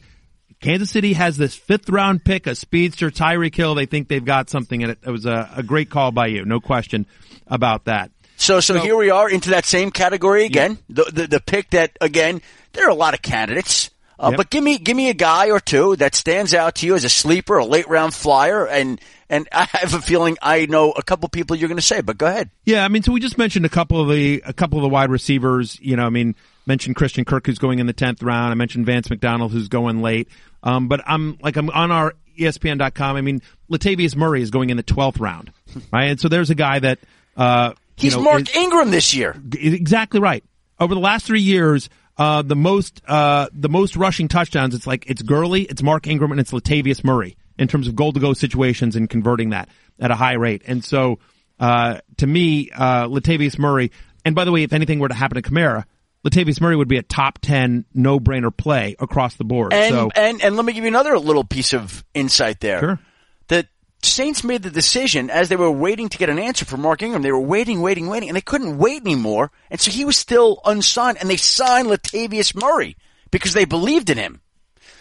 [0.60, 3.74] Kansas City has this fifth round pick, a speedster, Tyreek Hill.
[3.74, 4.98] They think they've got something in it.
[5.04, 6.44] It was a, a great call by you.
[6.44, 7.06] No question
[7.46, 8.10] about that.
[8.38, 10.78] So, so, here we are into that same category again.
[10.90, 12.42] The, the the pick that again,
[12.74, 13.88] there are a lot of candidates,
[14.18, 14.36] uh, Yep.
[14.36, 17.04] but give me give me a guy or two that stands out to you as
[17.04, 21.02] a sleeper, a late round flyer, and and I have a feeling I know a
[21.02, 22.02] couple people you're going to say.
[22.02, 22.50] But go ahead.
[22.66, 24.88] Yeah, I mean, so we just mentioned a couple of the a couple of the
[24.90, 25.78] wide receivers.
[25.80, 26.34] You know, I mean,
[26.66, 28.50] mentioned Christian Kirk who's going in the tenth round.
[28.52, 30.28] I mentioned Vance McDonald who's going late.
[30.62, 33.16] Um, but I'm like I'm on our ESPN.com.
[33.16, 35.52] I mean, Latavius Murray is going in the twelfth round,
[35.92, 36.04] right?
[36.10, 36.98] And so there's a guy that
[37.36, 39.36] uh, you He's know, Mark is- Ingram this year.
[39.52, 40.44] exactly right.
[40.78, 44.74] Over the last three years, uh, the most uh, the most rushing touchdowns.
[44.74, 48.12] It's like it's Gurley, it's Mark Ingram, and it's Latavius Murray in terms of goal
[48.12, 50.60] to go situations and converting that at a high rate.
[50.66, 51.18] And so,
[51.58, 53.90] uh, to me, uh, Latavius Murray.
[54.26, 55.84] And by the way, if anything were to happen to Kamara,
[56.26, 59.72] Latavius Murray would be a top ten no brainer play across the board.
[59.72, 62.80] And so and and let me give you another little piece of insight there.
[62.80, 63.00] Sure.
[63.48, 63.68] The
[64.02, 67.22] Saints made the decision as they were waiting to get an answer from Mark Ingram.
[67.22, 69.52] They were waiting, waiting, waiting, and they couldn't wait anymore.
[69.70, 72.96] And so he was still unsigned, and they signed Latavius Murray
[73.30, 74.40] because they believed in him.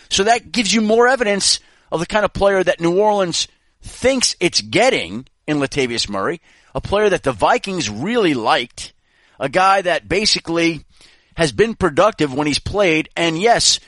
[0.10, 1.60] So that gives you more evidence
[1.92, 3.48] of the kind of player that New Orleans
[3.82, 6.42] thinks it's getting in Latavius Murray,
[6.74, 8.94] a player that the Vikings really liked,
[9.40, 10.86] a guy that basically
[11.36, 13.80] has been productive when he's played, and yes,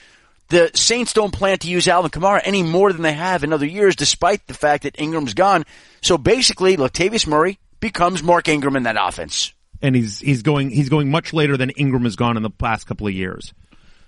[0.50, 3.66] the Saints don't plan to use Alvin Kamara any more than they have in other
[3.66, 5.66] years, despite the fact that Ingram's gone.
[6.02, 9.54] So basically, Latavius Murray becomes Mark Ingram in that offense.
[9.82, 12.88] and he's he's going he's going much later than Ingram has gone in the past
[12.88, 13.54] couple of years.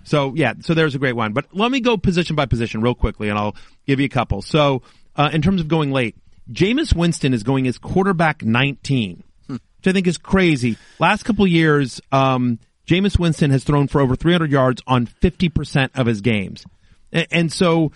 [0.04, 1.32] So yeah, so there's a great one.
[1.32, 3.54] But let me go position by position real quickly, and I'll
[3.86, 4.42] give you a couple.
[4.42, 4.82] So
[5.16, 6.16] uh, in terms of going late,
[6.50, 10.76] Jameis Winston is going as quarterback 19, which I think is crazy.
[10.98, 12.58] Last couple of years, um,
[12.90, 16.66] Jameis Winston has thrown for over 300 yards on 50% of his games,
[17.12, 17.92] and, and so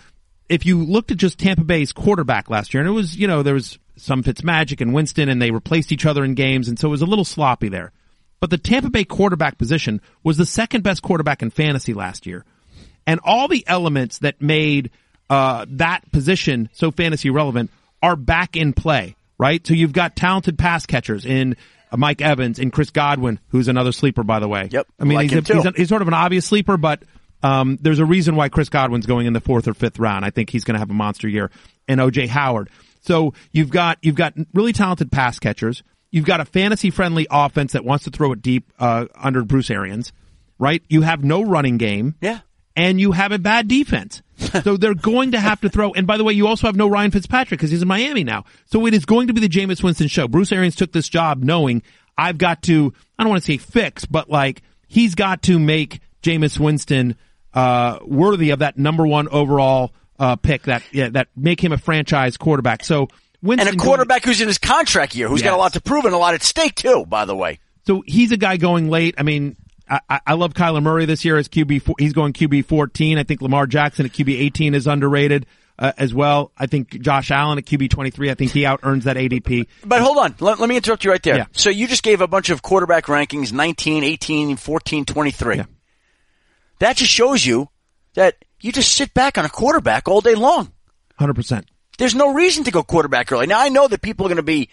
[0.47, 3.43] if you looked at just Tampa Bay's quarterback last year, and it was, you know,
[3.43, 6.87] there was some Fitzmagic and Winston, and they replaced each other in games, and so
[6.87, 7.91] it was a little sloppy there.
[8.39, 12.45] But the Tampa Bay quarterback position was the second best quarterback in fantasy last year.
[13.07, 14.91] And all the elements that made
[15.29, 17.69] uh, that position so fantasy relevant
[18.01, 19.65] are back in play, right?
[19.65, 21.55] So you've got talented pass catchers in
[21.95, 24.69] Mike Evans and Chris Godwin, who's another sleeper, by the way.
[24.71, 27.03] Yep, I mean, like he's, a, he's, a- he's sort of an obvious sleeper, but
[27.43, 30.25] um, there's a reason why Chris Godwin's going in the fourth or fifth round.
[30.25, 31.51] I think he's going to have a monster year.
[31.87, 32.69] And OJ Howard.
[33.01, 35.83] So you've got you've got really talented pass catchers.
[36.09, 39.69] You've got a fantasy friendly offense that wants to throw it deep uh, under Bruce
[39.69, 40.11] Arians,
[40.57, 40.81] right?
[40.89, 42.39] You have no running game Yeah.
[42.75, 44.21] And you have a bad defense.
[44.63, 45.93] so they're going to have to throw.
[45.93, 48.45] And by the way, you also have no Ryan Fitzpatrick because he's in Miami now.
[48.65, 50.27] So it is going to be the Jameis Winston show.
[50.27, 51.83] Bruce Arians took this job knowing
[52.17, 56.01] I've got to, I don't want to say fix, but like he's got to make
[56.21, 57.15] Jameis Winston,
[57.53, 61.77] uh, worthy of that number one overall, uh, pick that, yeah, that make him a
[61.77, 62.83] franchise quarterback.
[62.83, 63.07] So
[63.41, 63.67] Winston.
[63.67, 66.03] And a going- quarterback who's in his contract year, who's got a lot to prove
[66.03, 67.59] and a lot at stake too, by the way.
[67.87, 69.15] So he's a guy going late.
[69.17, 69.55] I mean,
[69.89, 71.81] I, I- love Kyler Murray this year as QB.
[71.81, 73.17] four- He's going QB 14.
[73.17, 75.45] I think Lamar Jackson at QB 18 is underrated
[75.77, 76.51] uh, as well.
[76.57, 78.31] I think Josh Allen at QB 23.
[78.31, 79.67] I think he out earns that ADP.
[79.85, 80.35] But hold on.
[80.39, 81.37] Let, let me interrupt you right there.
[81.37, 81.45] Yeah.
[81.51, 85.55] So you just gave a bunch of quarterback rankings 19, 18, 14, 23.
[85.57, 85.65] Yeah.
[86.79, 87.69] That just shows you
[88.15, 90.71] that you just sit back on a quarterback all day long.
[91.19, 91.65] 100%.
[91.97, 93.47] There's no reason to go quarterback early.
[93.47, 94.69] Now I know that people are going to be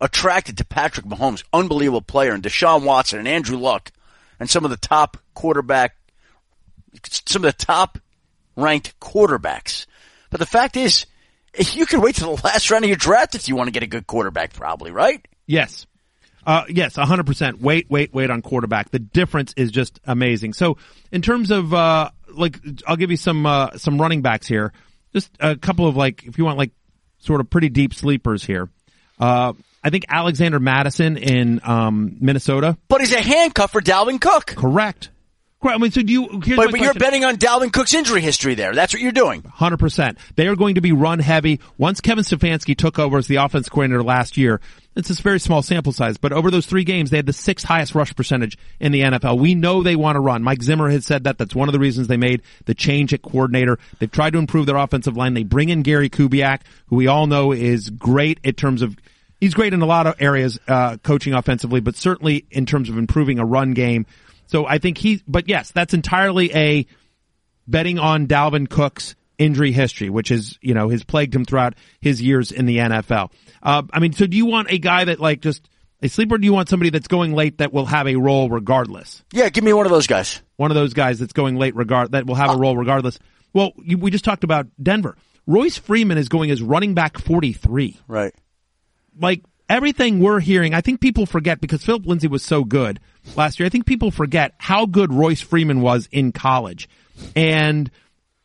[0.00, 3.90] attracted to Patrick Mahomes, unbelievable player, and Deshaun Watson and Andrew Luck,
[4.40, 5.96] and some of the top quarterback,
[7.08, 7.98] some of the top
[8.56, 9.86] ranked quarterbacks.
[10.30, 11.06] But the fact is,
[11.72, 13.82] you can wait till the last round of your draft if you want to get
[13.82, 15.26] a good quarterback, probably, right?
[15.46, 15.86] Yes.
[16.46, 17.60] Uh, yes, 100%.
[17.60, 18.90] Wait, wait, wait on quarterback.
[18.90, 20.54] The difference is just amazing.
[20.54, 20.78] So,
[21.12, 24.72] in terms of, uh, like, I'll give you some, uh, some running backs here.
[25.12, 26.70] Just a couple of, like, if you want, like,
[27.18, 28.70] sort of pretty deep sleepers here.
[29.18, 32.76] Uh, I think Alexander Mattison in, um, Minnesota.
[32.88, 34.46] But he's a handcuff for Dalvin Cook.
[34.46, 35.10] Correct.
[35.60, 35.76] Correct.
[35.76, 38.74] I mean, so do you, but but you're betting on Dalvin Cook's injury history there.
[38.74, 39.42] That's what you're doing.
[39.42, 40.18] Hundred percent.
[40.36, 41.58] They are going to be run heavy.
[41.76, 44.60] Once Kevin Stefanski took over as the offense coordinator last year,
[44.94, 47.66] it's a very small sample size, but over those three games, they had the sixth
[47.66, 49.38] highest rush percentage in the NFL.
[49.38, 50.44] We know they want to run.
[50.44, 51.38] Mike Zimmer has said that.
[51.38, 53.78] That's one of the reasons they made the change at coordinator.
[53.98, 55.34] They've tried to improve their offensive line.
[55.34, 58.96] They bring in Gary Kubiak, who we all know is great in terms of
[59.40, 62.98] he's great in a lot of areas, uh, coaching offensively, but certainly in terms of
[62.98, 64.06] improving a run game.
[64.46, 66.86] So I think he, but yes, that's entirely a
[67.66, 72.20] betting on Dalvin Cook's injury history, which is, you know, has plagued him throughout his
[72.20, 73.30] years in the NFL.
[73.62, 75.68] Uh, I mean, so do you want a guy that like just
[76.02, 76.36] a sleeper?
[76.36, 79.22] Or do you want somebody that's going late that will have a role regardless?
[79.32, 80.40] Yeah, give me one of those guys.
[80.56, 83.18] One of those guys that's going late regard that will have a role regardless.
[83.52, 85.16] Well, you, we just talked about Denver.
[85.46, 88.34] Royce Freeman is going as running back 43 Right.
[89.20, 93.00] Like everything we're hearing, I think people forget because Philip Lindsay was so good
[93.36, 93.66] last year.
[93.66, 96.88] I think people forget how good Royce Freeman was in college.
[97.34, 97.90] And,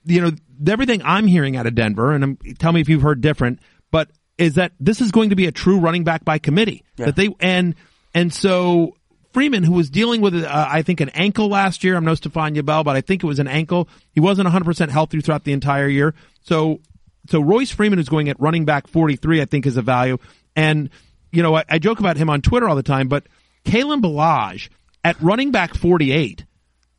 [0.05, 0.31] you know,
[0.67, 3.59] everything I'm hearing out of Denver, and I'm, tell me if you've heard different,
[3.91, 6.83] but is that this is going to be a true running back by committee.
[7.05, 7.75] That they, and,
[8.13, 8.95] and so
[9.33, 11.95] Freeman, who was dealing with, uh, I think, an ankle last year.
[11.95, 13.89] I'm no Stephania Bell, but I think it was an ankle.
[14.11, 16.13] He wasn't 100% healthy throughout the entire year.
[16.41, 16.81] So,
[17.27, 20.17] so Royce Freeman is going at running back 43, I think is a value.
[20.55, 20.89] And,
[21.31, 23.25] you know, I, I joke about him on Twitter all the time, but
[23.65, 24.69] Kalen Ballage
[25.03, 26.45] at running back 48,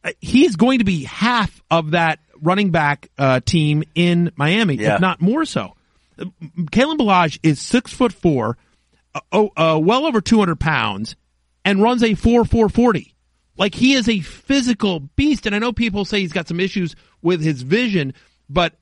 [0.05, 4.97] uh, he's going to be half of that running back, uh, team in Miami, Yeah.
[4.97, 5.75] if not more so.
[6.19, 8.57] Kalen Ballage is six foot four,
[9.15, 11.17] uh, oh, uh, well over 200 pounds
[11.65, 13.15] and runs a 4 440.
[13.57, 15.47] Like he is a physical beast.
[15.47, 18.13] And I know people say he's got some issues with his vision,
[18.49, 18.75] but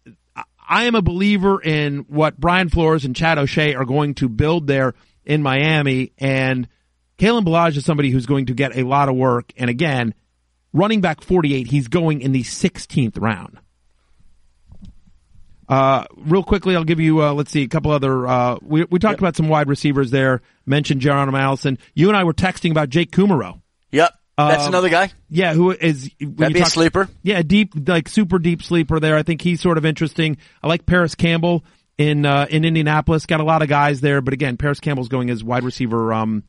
[0.72, 4.66] I- am a believer in what Brian Flores and Chad O'Shea are going to build
[4.66, 6.12] there in Miami.
[6.18, 6.68] And
[7.18, 9.52] Kalen Ballage is somebody who's going to get a lot of work.
[9.56, 10.14] And again,
[10.72, 13.58] running back 48, he's going in the 16th round.
[15.68, 18.98] Uh, real quickly, I'll give you, uh, let's see, a couple other, uh, we, we
[18.98, 21.78] talked about some wide receivers there, mentioned Geronimo Allison.
[21.94, 23.60] You and I were texting about Jake Kumerow.
[23.90, 24.12] Yep.
[24.38, 25.10] That's Um, another guy.
[25.28, 27.08] Yeah, who is, That'd you be a sleeper.
[27.22, 29.16] Yeah, deep, like super deep sleeper there.
[29.16, 30.36] I think he's sort of interesting.
[30.62, 31.64] I like Parris Campbell
[31.98, 33.26] in, uh, in Indianapolis.
[33.26, 36.44] Got a lot of guys there, but again, Parris Campbell's going as wide receiver, um,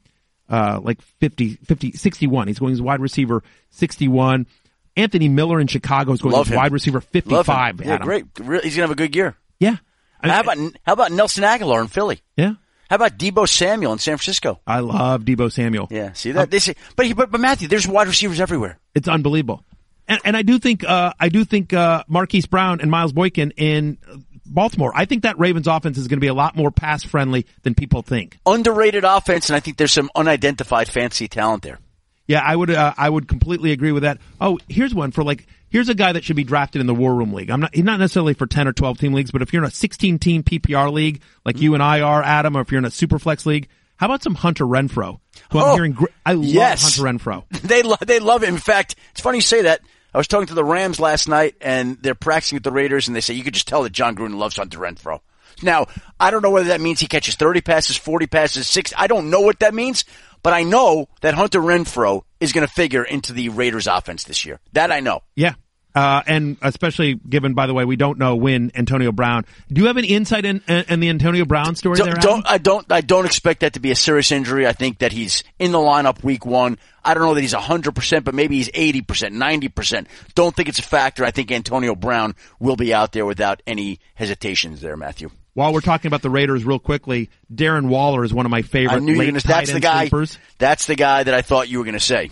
[0.49, 2.47] uh, like 50, 50, 61.
[2.47, 4.47] He's going as wide receiver 61.
[4.95, 6.57] Anthony Miller in Chicago is going Love as him.
[6.57, 7.81] wide receiver 55.
[7.83, 8.25] Yeah, great.
[8.37, 9.35] He's gonna have a good year.
[9.59, 9.77] Yeah.
[10.21, 12.21] I mean, How about how about Nelson Agholor in Philly?
[12.37, 12.53] yeah.
[12.93, 14.59] How about Deebo Samuel in San Francisco?
[14.67, 15.87] I love Deebo Samuel.
[15.89, 16.51] Yeah, see that?
[16.51, 18.77] This, but, but but Matthew, there's wide receivers everywhere.
[18.93, 19.63] It's unbelievable.
[20.07, 23.49] And, and I do think, uh, I do think, uh, Marquise Brown and Miles Boykin
[23.57, 23.97] in
[24.45, 24.91] Baltimore.
[24.93, 27.73] I think that Ravens offense is going to be a lot more pass friendly than
[27.73, 28.37] people think.
[28.45, 31.79] Underrated offense, and I think there's some unidentified fancy talent there.
[32.27, 34.19] Yeah, I would, uh, I would completely agree with that.
[34.39, 37.13] Oh, here's one for like, here's a guy that should be drafted in the War
[37.13, 37.49] Room League.
[37.49, 39.67] I'm not, he's not necessarily for 10 or 12 team leagues, but if you're in
[39.67, 42.85] a 16 team PPR league, like you and I are, Adam, or if you're in
[42.85, 45.19] a Superflex league, how about some Hunter Renfrow?
[45.51, 46.97] Who I'm Oh, hearing, gr- I love yes.
[46.97, 47.43] Hunter Renfrow.
[47.63, 48.49] they lo- they love it.
[48.49, 49.81] In fact, it's funny you say that.
[50.13, 53.15] I was talking to the Rams last night, and they're practicing with the Raiders, and
[53.15, 55.19] they say you could just tell that Jon Gruden loves Hunter Renfrow.
[55.63, 55.87] Now,
[56.19, 58.93] I don't know whether that means he catches 30 passes, 40 passes, 6.
[58.97, 60.05] I don't know what that means,
[60.43, 64.45] but I know that Hunter Renfrow is going to figure into the Raiders offense this
[64.45, 64.59] year.
[64.73, 65.21] That I know.
[65.35, 65.53] Yeah.
[65.95, 69.45] Uh, and especially given, by the way, we don't know when Antonio Brown.
[69.71, 72.15] Do you have an insight in, in, in the Antonio Brown story Don't, there?
[72.15, 74.65] Don't I don't I don't expect that to be a serious injury.
[74.65, 76.79] I think that he's in the lineup week one.
[77.05, 80.07] I don't know that he's hundred percent, but maybe he's eighty percent, ninety percent.
[80.33, 81.25] Don't think it's a factor.
[81.25, 85.29] I think Antonio Brown will be out there without any hesitations there, Matthew.
[85.53, 88.95] While we're talking about the Raiders, real quickly, Darren Waller is one of my favorite.
[88.95, 90.05] I knew you were gonna, that's the guy.
[90.05, 90.39] sleepers.
[90.57, 92.31] That's the guy that I thought you were going to say.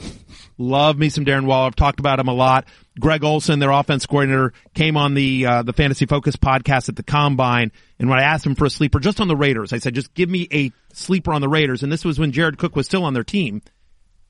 [0.62, 1.68] Love me some Darren Waller.
[1.68, 2.66] I've talked about him a lot.
[3.00, 7.04] Greg Olson, their offense coordinator, came on the uh, the Fantasy Focus podcast at the
[7.04, 9.96] Combine, and when I asked him for a sleeper just on the Raiders, I said,
[9.96, 12.86] "Just give me a sleeper on the Raiders." And this was when Jared Cook was
[12.86, 13.62] still on their team.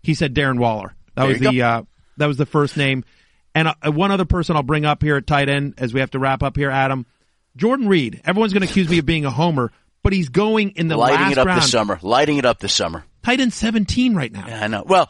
[0.03, 0.95] He said Darren Waller.
[1.15, 1.83] That There was the uh,
[2.17, 3.03] that was the first name.
[3.53, 6.11] And uh, one other person I'll bring up here at tight end as we have
[6.11, 7.05] to wrap up here, Adam.
[7.57, 8.21] Jordan Reed.
[8.23, 9.73] Everyone's going to accuse me of being a homer,
[10.03, 11.61] but he's going in the lighting last it up round.
[11.61, 11.99] this summer.
[12.01, 13.03] Lighting it up this summer.
[13.23, 14.45] Tight end 17 right now.
[14.47, 14.83] Yeah, I know.
[14.87, 15.09] Well,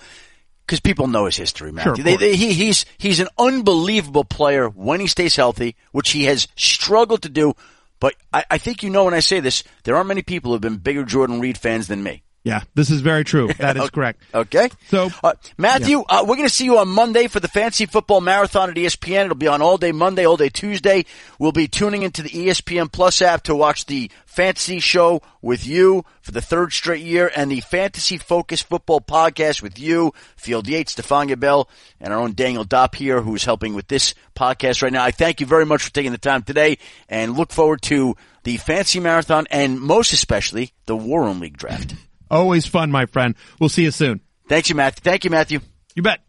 [0.72, 1.95] because people know his history, Matthew.
[1.97, 6.24] Sure, they, they, he, he's he's an unbelievable player when he stays healthy, which he
[6.26, 7.53] has struggled to do.
[7.99, 10.53] But I, I think you know when I say this, there aren't many people who
[10.53, 12.24] have been bigger Jordan Reed fans than me.
[12.43, 13.49] Yeah, this is very true.
[13.59, 14.23] That is correct.
[14.33, 14.69] Okay.
[14.87, 18.21] So- uh, Matthew, uh, we're going to see you on Monday for the Fantasy Football
[18.21, 19.25] Marathon at ESPN.
[19.25, 21.05] It'll be on all day Monday, all day Tuesday.
[21.37, 26.03] We'll be tuning into the ESPN Plus app to watch the Fantasy Show with you
[26.21, 30.95] for the third straight year and the Fantasy Focus Football Podcast with you, Field Yates,
[30.95, 31.69] Stephania Bell,
[31.99, 35.03] and our own Daniel Dopp here, who's helping with this podcast right now.
[35.03, 38.57] I thank you very much for taking the time today and look forward to the
[38.57, 41.93] Fantasy Marathon and most especially the War Room League draft.
[42.32, 43.36] Always fun, my friend.
[43.59, 44.21] We'll see you soon.
[44.47, 45.01] Thanks you, Matthew.
[45.03, 45.59] Thank you, Matthew.
[45.95, 46.21] You bet.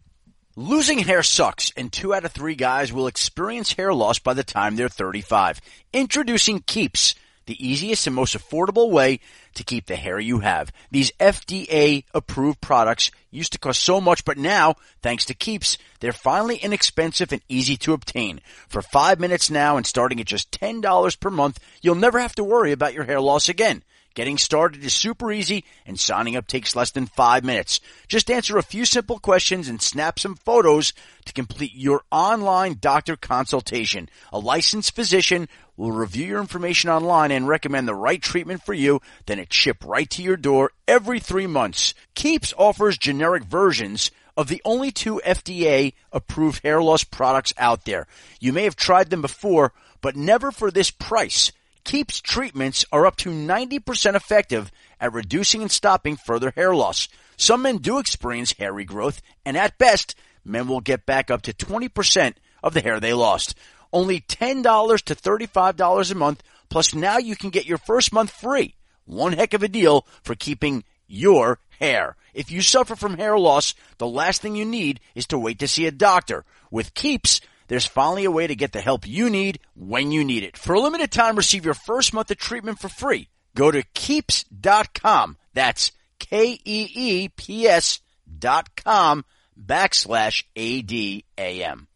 [0.57, 4.43] Losing hair sucks, and two out of three guys will experience hair loss by the
[4.43, 5.61] time they're 35.
[5.93, 9.21] Introducing Keeps, the easiest and most affordable way
[9.55, 10.71] to keep the hair you have.
[10.91, 16.11] These FDA approved products used to cost so much, but now, thanks to Keeps, they're
[16.11, 18.41] finally inexpensive and easy to obtain.
[18.67, 22.43] For five minutes now and starting at just $10 per month, you'll never have to
[22.43, 23.83] worry about your hair loss again.
[24.15, 27.79] Getting started is super easy and signing up takes less than five minutes.
[28.07, 30.93] Just answer a few simple questions and snap some photos
[31.25, 34.07] to complete your online doctor consultation.
[34.31, 35.47] A licensed physician
[35.77, 39.01] will review your information online and recommend the right treatment for you.
[39.25, 41.95] Then it's shipped right to your door every three months.
[42.13, 48.05] Keeps offers generic versions of the only two FDA approved hair loss products out there.
[48.39, 51.51] You may have tried them before, but never for this price.
[51.83, 57.09] Keeps treatments are up to 90% effective at reducing and stopping further hair loss.
[57.35, 60.15] Some men do experience hair regrowth, and at best,
[60.45, 63.55] men will get back up to 20% of the hair they lost.
[63.91, 68.75] Only $10 to $35 a month, plus now you can get your first month free.
[69.05, 72.15] One heck of a deal for keeping your hair.
[72.33, 75.67] If you suffer from hair loss, the last thing you need is to wait to
[75.67, 76.45] see a doctor.
[76.71, 77.41] With Keeps,
[77.73, 80.55] there's finally a way to get the help you need when you need it.
[80.55, 83.29] For a limited time, receive your first month of treatment for free.
[83.55, 85.37] Go to keeps.com.
[85.55, 87.99] That's K-E-E-P-S
[88.37, 89.25] dot com
[89.59, 91.87] backslash A-D-A-M.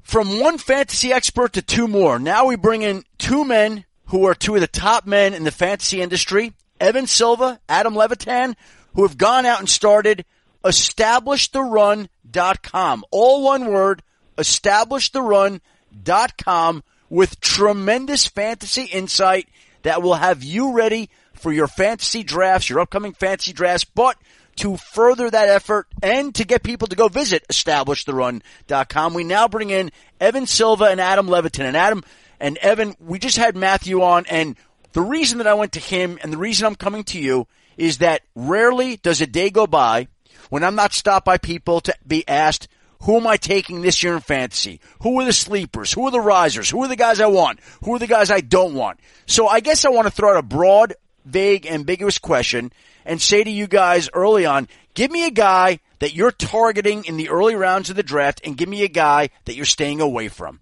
[0.00, 4.34] From one fantasy expert to two more, now we bring in two men who are
[4.34, 8.56] two of the top men in the fantasy industry, Evan Silva, Adam Levitan,
[8.94, 10.24] who have gone out and started
[10.64, 13.04] establishtheRun.com.
[13.10, 14.02] All one word,
[14.38, 19.48] establishtheRun.com with tremendous fantasy insight
[19.82, 24.16] that will have you ready for your fantasy drafts, your upcoming fantasy drafts, but
[24.56, 29.70] to further that effort and to get people to go visit establishtheRun.com, we now bring
[29.70, 31.66] in Evan Silva and Adam Levitan.
[31.66, 32.02] And Adam
[32.40, 34.56] and Evan, we just had Matthew on, and
[34.92, 37.98] the reason that I went to him and the reason I'm coming to you is
[37.98, 40.08] that rarely does a day go by
[40.50, 42.68] when I'm not stopped by people to be asked,
[43.02, 44.80] who am I taking this year in fantasy?
[45.02, 45.92] Who are the sleepers?
[45.92, 46.68] Who are the risers?
[46.68, 47.60] Who are the guys I want?
[47.84, 48.98] Who are the guys I don't want?
[49.26, 50.94] So I guess I want to throw out a broad,
[51.24, 52.72] vague, ambiguous question
[53.04, 57.16] and say to you guys early on, give me a guy that you're targeting in
[57.16, 60.28] the early rounds of the draft and give me a guy that you're staying away
[60.28, 60.60] from.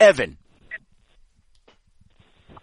[0.00, 0.36] Evan.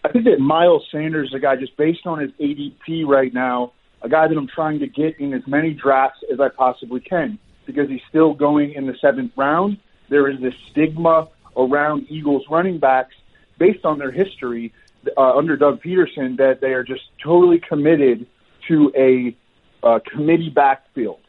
[0.04, 3.72] I think that Miles Sanders is a guy just based on his ADP right now,
[4.02, 7.40] a guy that I'm trying to get in as many drafts as I possibly can
[7.66, 9.78] because he's still going in the seventh round.
[10.10, 13.16] There is this stigma around Eagles running backs
[13.58, 14.74] based on their history
[15.18, 18.28] uh, under Doug Pederson that they are just totally committed
[18.68, 19.36] to a
[19.86, 21.20] uh, committee backfield.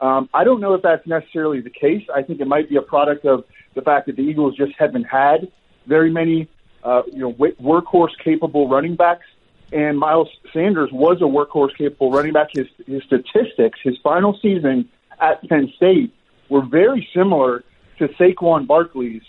[0.00, 2.06] Um, I don't know if that's necessarily the case.
[2.14, 5.04] I think it might be a product of the fact that the Eagles just haven't
[5.04, 5.50] had
[5.86, 6.48] very many,
[6.82, 9.26] uh, you know, workhorse capable running backs.
[9.72, 12.48] And Miles Sanders was a workhorse capable running back.
[12.52, 14.88] His, his statistics, his final season
[15.20, 16.12] at Penn State,
[16.48, 17.64] were very similar
[17.98, 19.22] to Saquon Barkley's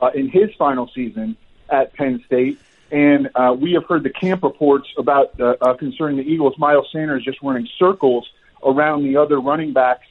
[0.00, 1.36] uh, in his final season
[1.68, 2.58] at Penn State.
[2.90, 6.54] And uh, we have heard the camp reports about uh, uh, concerning the Eagles.
[6.58, 8.28] Miles Sanders just running circles
[8.64, 10.06] around the other running backs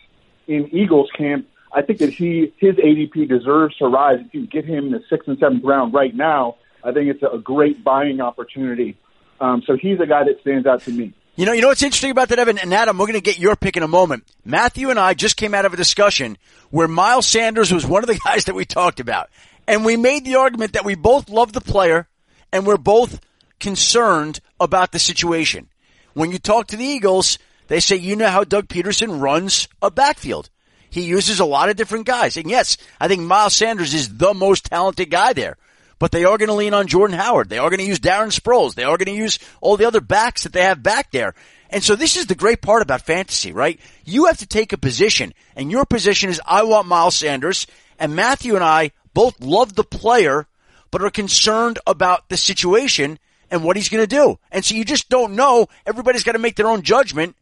[0.48, 1.48] in Eagles camp.
[1.74, 4.20] I think that he his ADP deserves to rise.
[4.26, 7.24] If you get him in the sixth and seventh round right now, I think it's
[7.24, 8.96] a great buying opportunity.
[9.40, 11.14] Um, so he's a guy that stands out to me.
[11.38, 12.98] You know, you know what's interesting about that, Evan and Adam.
[12.98, 14.24] We're going to get your pick in a moment.
[14.44, 16.36] Matthew and I just came out of a discussion
[16.72, 19.30] where Miles Sanders was one of the guys that we talked about,
[19.68, 22.08] and we made the argument that we both love the player
[22.52, 23.20] and we're both
[23.60, 25.70] concerned about the situation.
[26.16, 29.92] When you talk to the Eagles, they say, you know how Doug Pederson runs a
[29.92, 30.50] backfield.
[30.90, 32.36] He uses a lot of different guys.
[32.38, 35.58] And yes, I think Miles Sanders is the most talented guy there.
[36.00, 37.50] But they are going to lean on Jordan Howard.
[37.50, 38.76] They are going to use Darren Sproles.
[38.76, 41.34] They are going to use all the other backs that they have back there.
[41.70, 43.80] And so this is the great part about fantasy, right?
[44.06, 47.68] You have to take a position, and your position is I want Miles Sanders,
[48.00, 50.48] and Matthew and I both love the player,
[50.92, 53.20] but are concerned about the situation
[53.50, 54.40] and what he's going to do.
[54.52, 55.68] And so you just don't know.
[55.86, 57.36] Everybody's got to make their own judgment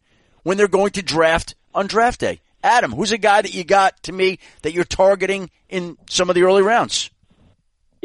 [0.43, 2.41] when they're going to draft on draft day.
[2.63, 6.35] Adam, who's a guy that you got to me that you're targeting in some of
[6.35, 7.11] the early rounds?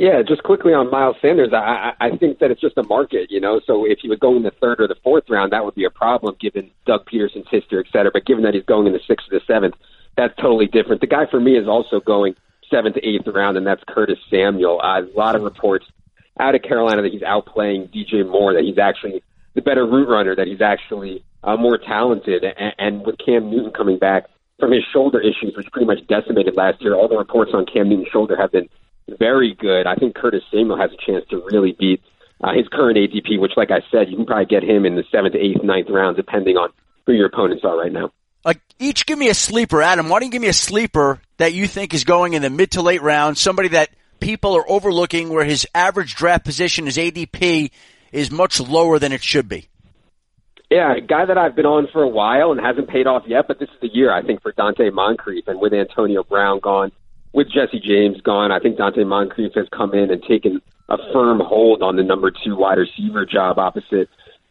[0.01, 3.39] Yeah, just quickly on Miles Sanders, I, I think that it's just a market, you
[3.39, 3.61] know.
[3.67, 5.85] So if he would go in the third or the fourth round, that would be
[5.85, 8.11] a problem given Doug Pederson's history, et cetera.
[8.11, 9.75] But given that he's going in the sixth or the seventh,
[10.17, 11.03] that's totally different.
[11.03, 12.35] The guy for me is also going
[12.71, 14.81] seventh to eighth round, and that's Curtis Samuel.
[14.83, 15.85] Uh, a lot of reports
[16.39, 19.23] out of Carolina that he's outplaying DJ Moore, that he's actually
[19.53, 22.43] the better route runner, that he's actually uh, more talented.
[22.43, 26.57] And, and with Cam Newton coming back from his shoulder issues, which pretty much decimated
[26.57, 28.71] last year, all the reports on Cam Newton's shoulder have been
[29.09, 29.87] very good.
[29.87, 32.03] I think Curtis Samuel has a chance to really beat
[32.43, 35.05] uh, his current ADP, which, like I said, you can probably get him in the
[35.11, 36.71] seventh, eighth, ninth round, depending on
[37.07, 38.11] who your opponents are right now.
[38.45, 40.09] Like each, give me a sleeper, Adam.
[40.09, 42.73] Why don't you give me a sleeper that you think is going in the mid
[42.73, 43.37] to late round?
[43.37, 43.91] Somebody that
[44.21, 47.71] people are overlooking, where his average draft position, his ADP,
[48.13, 49.69] is much lower than it should be.
[50.71, 53.47] Yeah, a guy that I've been on for a while and hasn't paid off yet,
[53.49, 56.93] but this is the year I think for Donte Moncrief, and with Antonio Brown gone,
[57.33, 61.41] with Jesse James gone, I think Donte Moncrief has come in and taken a firm
[61.41, 64.09] hold on the number two wide receiver job opposite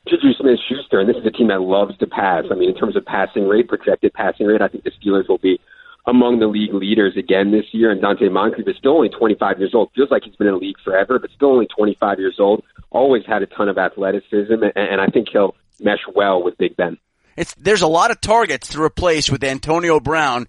[0.07, 0.99] Juju Smith Schuster.
[0.99, 2.45] And this is a team that loves to pass.
[2.49, 5.37] I mean, in terms of passing rate, projected passing rate, I think the Steelers will
[5.37, 5.59] be
[6.07, 7.91] among the league leaders again this year.
[7.91, 9.91] And Donte Moncrief is still only 25 years old.
[9.95, 12.63] Feels like he's been in the league forever, but still only 25 years old.
[12.91, 16.75] Always had a ton of athleticism, and, and I think he'll mesh well with Big
[16.75, 16.97] Ben.
[17.37, 20.47] It's, there's a lot of targets to replace with Antonio Brown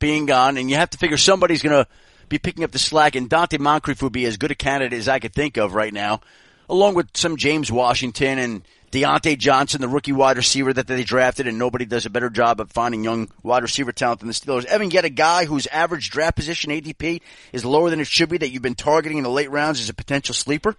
[0.00, 1.88] being gone, and you have to figure somebody's going to
[2.28, 3.14] be picking up the slack.
[3.14, 5.92] And Donte Moncrief would be as good a candidate as I could think of right
[5.92, 6.20] now,
[6.68, 11.46] along with some James Washington and Diontae Johnson, the rookie wide receiver that they drafted,
[11.46, 14.64] and nobody does a better job of finding young wide receiver talent than the Steelers.
[14.64, 17.20] Evan, get a guy whose average draft position ADP
[17.52, 19.88] is lower than it should be that you've been targeting in the late rounds as
[19.88, 20.74] a potential sleeper.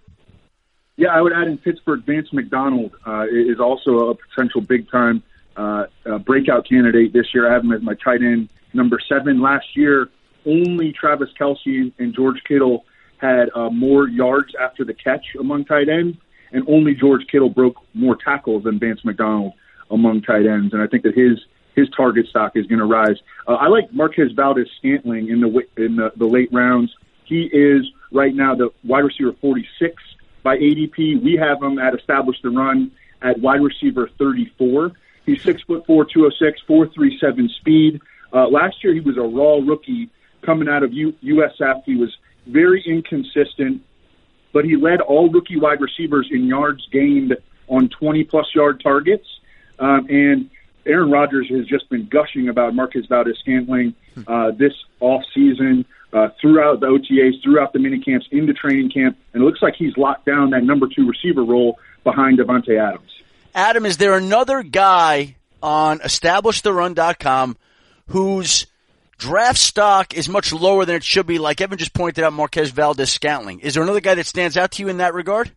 [0.96, 2.04] Yeah, I would add in Pittsburgh.
[2.04, 5.22] Vance McDonald uh, is also a potential big time
[5.56, 7.48] uh, uh, breakout candidate this year.
[7.48, 9.40] I have him as my tight end number seven.
[9.40, 10.08] Last year,
[10.46, 12.84] only Travis Kelce and George Kittle
[13.18, 16.18] had uh, more yards after the catch among tight ends,
[16.52, 19.52] and only George Kittle broke more tackles than Vance McDonald
[19.90, 20.72] among tight ends.
[20.72, 21.38] And I think that his
[21.74, 23.16] his target stock is going to rise.
[23.48, 26.94] Uh, I like Marquez Valdes Scantling in the in the, the late rounds.
[27.24, 29.94] He is right now the wide receiver 46
[30.42, 31.22] by ADP.
[31.22, 32.90] We have him at established the run
[33.22, 34.92] at wide receiver 34.
[35.24, 38.00] He's six foot four, 206, 437 speed.
[38.32, 40.08] Uh, last year, he was a raw rookie
[40.42, 41.82] coming out of U- USF.
[41.84, 42.16] He was
[42.46, 43.82] very inconsistent,
[44.52, 47.36] but he led all rookie wide receivers in yards gained
[47.68, 49.26] on 20 plus yard targets.
[49.78, 50.50] Um, and
[50.86, 53.94] Aaron Rodgers has just been gushing about Marquez Valdes Scantling
[54.26, 59.16] uh, this off season, uh, throughout the OTAs, throughout the mini camps, into training camp,
[59.32, 63.10] and it looks like he's locked down that number two receiver role behind Davante Adams.
[63.54, 67.56] Adam, is there another guy on EstablishTheRun.com
[68.12, 68.66] whose
[69.16, 72.70] draft stock is much lower than it should be, like Evan just pointed out, Marquez
[72.70, 73.60] Valdes Scantling.
[73.60, 75.50] Is there another guy that stands out to you in that regard?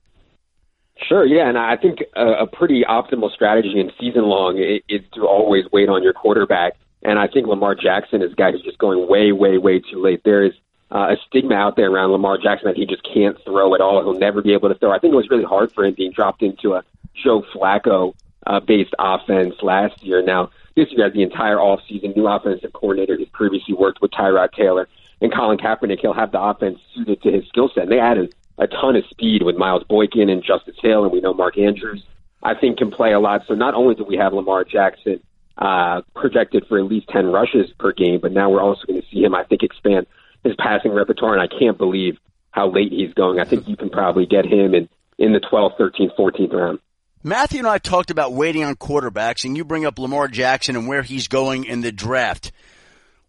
[1.10, 5.28] Sure, yeah, and I think a, a pretty optimal strategy in season long is to
[5.28, 6.78] always wait on your quarterback.
[7.03, 10.01] And I think Lamar Jackson is a guy who's just going way, way, way too
[10.01, 10.22] late.
[10.24, 10.53] There is
[10.89, 14.01] uh, a stigma out there around Lamar Jackson that he just can't throw at all.
[14.01, 14.91] He'll never be able to throw.
[14.91, 16.84] I think it was really hard for him being dropped into a
[17.22, 18.16] Joe Flacco
[18.47, 20.24] uh, based offense last year.
[20.24, 24.88] Now, this year, the entire offseason, new offensive coordinator, he's previously worked with Tyrod Taylor
[25.22, 26.00] and Colin Kaepernick.
[26.02, 27.84] He'll have the offense suited to his skill set.
[27.84, 31.22] And they added a ton of speed with Miles Boykin and Justice Hill, and we
[31.22, 32.04] know Mark Andrews,
[32.44, 33.44] I think, can play a lot.
[33.48, 35.22] So not only do we have Lamar Jackson
[35.58, 39.08] uh, projected for at least 10 rushes per game, but now we're also going to
[39.08, 40.08] see him, I think, expand
[40.44, 42.18] his passing repertoire, and I can't believe
[42.52, 43.40] how late he's going.
[43.40, 46.80] I think you can probably get him in, in the 12th, 13th, 14th round.
[47.26, 50.88] Matthew and I talked about waiting on quarterbacks, and you bring up Lamar Jackson and
[50.88, 52.52] where he's going in the draft.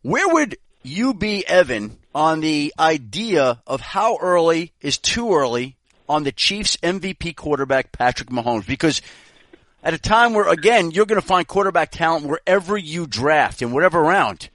[0.02, 5.76] Where would you be, Evan, on the idea of how early is too early
[6.10, 8.66] on the Chiefs MVP quarterback, Patrick Mahomes?
[8.66, 9.00] Because
[9.82, 13.72] at a time where, again, you're going to find quarterback talent wherever you draft in
[13.72, 14.50] whatever round.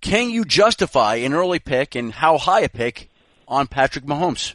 [0.00, 3.10] Can you justify an early pick and how high a pick
[3.48, 4.54] on Patrick Mahomes?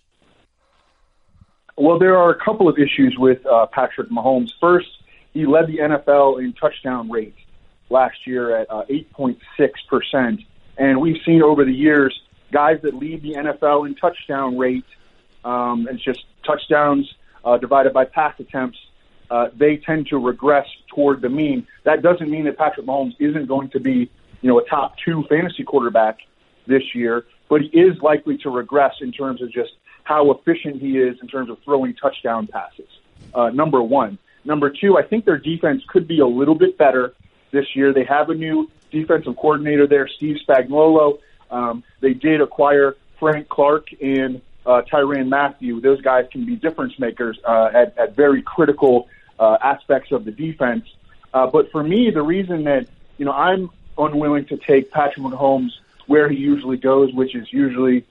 [1.78, 4.51] Well, there are a couple of issues with uh, Patrick Mahomes.
[4.59, 4.88] First,
[5.34, 7.36] he led the NFL in touchdown rate
[7.89, 10.45] last year at uh, 8.6%.
[10.78, 12.19] And we've seen over the years
[12.51, 14.86] guys that lead the NFL in touchdown rate
[15.47, 17.09] um, it's just touchdowns
[17.45, 18.78] uh, divided by pass attempts,
[19.32, 21.65] uh, they tend to regress toward the mean.
[21.86, 24.11] That doesn't mean that Patrick Mahomes isn't going to be,
[24.41, 26.19] you know, a top two fantasy quarterback
[26.65, 29.71] this year, but he is likely to regress in terms of just
[30.08, 32.88] how efficient he is in terms of throwing touchdown passes.
[33.34, 34.18] Uh, number one.
[34.45, 37.14] Number two, I think their defense could be a little bit better
[37.51, 37.93] this year.
[37.93, 41.20] They have a new defensive coordinator there, Steve Spagnuolo.
[41.51, 45.82] Um, they did acquire Frank Clark and uh, Tyrann Mathieu.
[45.82, 50.32] Those guys can be difference makers uh, at, at very critical uh, aspects of the
[50.32, 50.86] defense.
[51.34, 52.88] Uh, but for me, the reason that
[53.18, 55.72] you know I'm unwilling to take Patrick Mahomes
[56.05, 58.05] where he usually goes, which is usually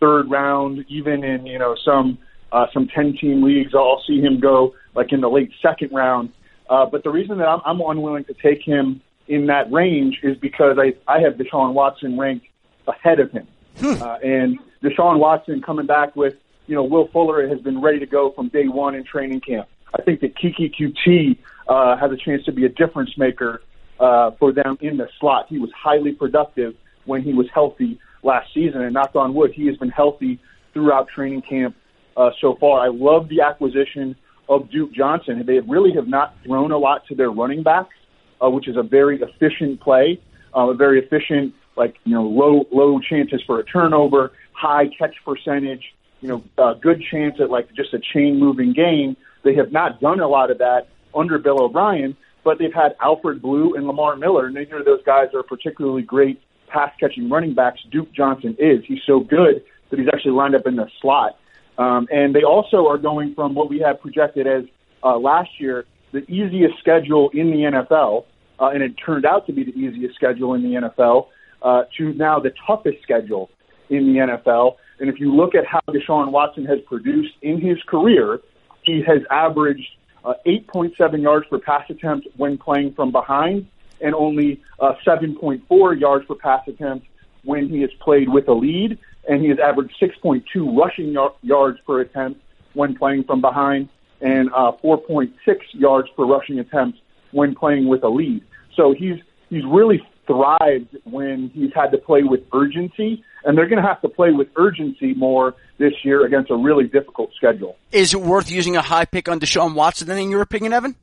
[0.00, 2.18] third round, even in you know some
[2.52, 6.32] uh, some ten team leagues, I'll see him go like in the late second round.
[6.68, 10.36] Uh, but the reason that I'm, I'm unwilling to take him in that range is
[10.36, 12.46] because I I have Deshaun Watson ranked
[12.86, 13.46] ahead of him,
[13.82, 16.34] uh, and Deshaun Watson coming back with
[16.66, 19.68] you know Will Fuller has been ready to go from day one in training camp.
[19.94, 21.38] I think that Keke Coutee
[21.68, 23.62] uh, has a chance to be a difference maker
[23.98, 25.46] uh, for them in the slot.
[25.48, 26.74] He was highly productive
[27.04, 30.38] when he was healthy last season, and knock on wood, he has been healthy
[30.72, 31.76] throughout training camp
[32.16, 32.80] uh, so far.
[32.80, 34.16] I love the acquisition
[34.48, 35.44] of Duke Johnson.
[35.46, 37.94] They really have not thrown a lot to their running backs,
[38.42, 40.20] uh, which is a very efficient play,
[40.54, 45.14] uh, a very efficient, like you know, low low chances for a turnover, high catch
[45.24, 49.16] percentage, you know, uh, good chance at like just a chain moving game.
[49.44, 53.40] They have not done a lot of that under Bill O'Brien, but they've had Alfred
[53.40, 56.40] Blue and Lamar Miller, and neither of those guys are particularly great
[56.70, 57.80] pass catching running backs.
[57.90, 58.84] Duke Johnson is.
[58.86, 61.36] He's so good that he's actually lined up in the slot.
[61.78, 64.64] Um, and they also are going from what we had projected as
[65.02, 68.24] uh, last year, the easiest schedule in the NFL,
[68.58, 71.28] uh, and it turned out to be the easiest schedule in the NFL,
[71.62, 73.50] uh, to now the toughest schedule
[73.88, 74.76] in the NFL.
[74.98, 78.40] And if you look at how Deshaun Watson has produced in his career,
[78.82, 79.88] he has averaged
[80.24, 83.66] uh, 8.7 yards per pass attempt when playing from behind,
[84.02, 87.06] and only uh, 7.4 yards per pass attempt
[87.44, 88.98] when he has played with a lead,
[89.28, 90.44] and he has averaged 6.2
[90.76, 92.40] rushing y- yards per attempt
[92.74, 93.88] when playing from behind,
[94.20, 95.30] and uh, 4.6
[95.72, 96.98] yards per rushing attempt
[97.32, 98.42] when playing with a lead.
[98.76, 99.16] So he's
[99.48, 104.00] he's really thrived when he's had to play with urgency, and they're going to have
[104.02, 107.76] to play with urgency more this year against a really difficult schedule.
[107.90, 110.94] Is it worth using a high pick on Deshaun Watson then, in your opinion, Evan?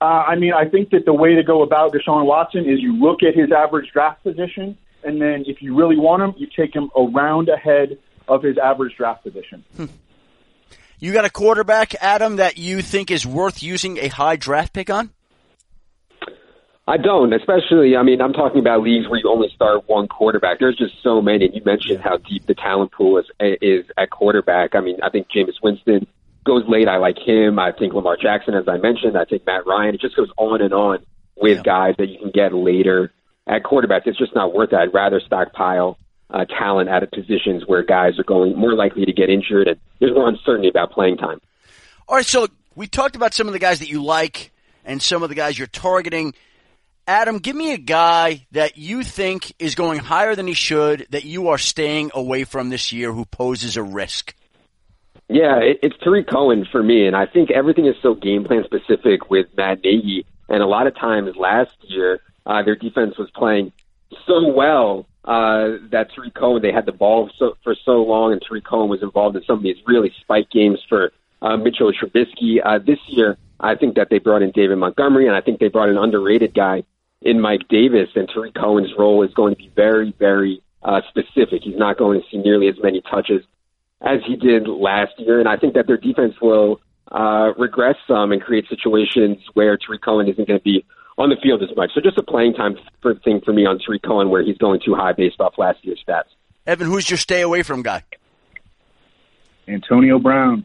[0.00, 2.96] Uh, I mean, I think that the way to go about Deshaun Watson is you
[2.96, 6.74] look at his average draft position, and then if you really want him, you take
[6.74, 9.64] him around ahead of his average draft position.
[11.00, 14.90] You got a quarterback, Adam, that you think is worth using a high draft pick
[14.90, 15.10] on?
[16.88, 17.96] I don't, especially.
[17.96, 20.58] I mean, I'm talking about leagues where you only start one quarterback.
[20.58, 21.44] There's just so many.
[21.44, 23.26] And you mentioned how deep the talent pool is
[23.60, 24.74] is at quarterback.
[24.74, 26.06] I mean, I think Jameis Winston
[26.48, 26.88] goes late.
[26.88, 27.58] I like him.
[27.60, 29.16] I think Lamar Jackson, as I mentioned.
[29.16, 29.94] I think Matt Ryan.
[29.94, 30.98] It just goes on and on
[31.36, 31.62] with Yeah.
[31.62, 33.12] guys that you can get later
[33.46, 34.02] at quarterback.
[34.06, 34.76] It's just not worth it.
[34.76, 35.96] I'd rather stockpile
[36.30, 39.78] uh, talent out of positions where guys are going more likely to get injured and
[40.00, 41.40] there's more uncertainty about playing time.
[42.08, 44.50] All right, so we talked about some of the guys that you like
[44.84, 46.34] and some of the guys you're targeting.
[47.06, 51.24] Adam, give me a guy that you think is going higher than he should, that
[51.24, 54.34] you are staying away from this year, who poses a risk.
[55.28, 58.64] Yeah, it, it's Tarik Cohen for me, and I think everything is so game plan
[58.64, 60.26] specific with Matt Nagy.
[60.48, 63.72] And a lot of times last year, uh, their defense was playing
[64.26, 68.40] so well uh, that Tarik Cohen they had the ball so, for so long, and
[68.40, 71.12] Tarik Cohen was involved in some of these really spike games for
[71.42, 72.60] uh, Mitchell Trubisky.
[72.64, 75.68] Uh, this year, I think that they brought in David Montgomery, and I think they
[75.68, 76.84] brought an underrated guy
[77.20, 78.08] in Mike Davis.
[78.14, 81.62] And Tarik Cohen's role is going to be very, very uh, specific.
[81.64, 83.42] He's not going to see nearly as many touches
[84.00, 86.80] as he did last year, and I think that their defense will
[87.10, 90.84] uh, regress some and create situations where Tarik Cohen isn't going to be
[91.16, 91.90] on the field as much.
[91.94, 94.80] So just a playing time for, thing for me on Tarik Cohen where he's going
[94.84, 96.28] too high based off last year's stats.
[96.66, 98.04] Evan, who's your stay away from guy?
[99.66, 100.64] Antonio Brown.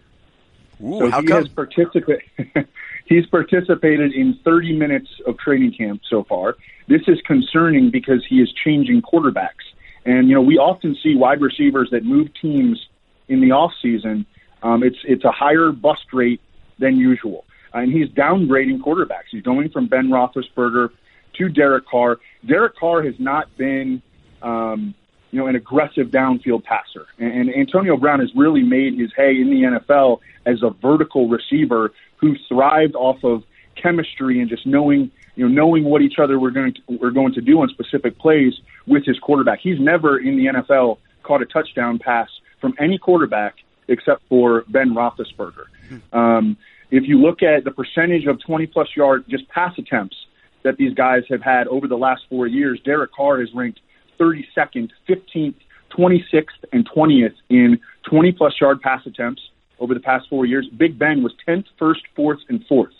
[0.83, 1.37] Ooh, So how he come?
[1.37, 2.23] has participated.
[3.05, 6.55] he's participated in 30 minutes of training camp so far.
[6.87, 9.63] This is concerning because he is changing quarterbacks,
[10.05, 12.85] and you know we often see wide receivers that move teams
[13.27, 14.25] in the off season.
[14.61, 16.41] Um, it's it's a higher bust rate
[16.79, 19.29] than usual, and he's downgrading quarterbacks.
[19.31, 20.89] He's going from Ben Roethlisberger
[21.37, 22.19] to Derek Carr.
[22.45, 24.01] Derek Carr has not been.
[24.41, 24.95] Um,
[25.31, 27.07] you know, an aggressive downfield passer.
[27.17, 31.27] And, and Antonio Brown has really made his hay in the NFL as a vertical
[31.27, 33.43] receiver who thrived off of
[33.75, 37.33] chemistry and just knowing, you know, knowing what each other were going to, were going
[37.33, 38.53] to do on specific plays
[38.85, 39.59] with his quarterback.
[39.59, 42.29] He's never in the NFL caught a touchdown pass
[42.63, 43.55] from any quarterback
[43.89, 45.65] except for Ben Roethlisberger.
[46.13, 46.55] Um,
[46.91, 50.15] if you look at the percentage of 20 plus yard just pass attempts
[50.63, 53.81] that these guys have had over the last four years, Derek Carr is ranked
[54.17, 55.55] 32nd, 15th,
[55.91, 57.77] 26th, and 20th in
[58.09, 59.41] 20 plus yard pass attempts
[59.79, 60.65] over the past four years.
[60.77, 62.93] Big Ben was 10th, first, fourth, and fourth.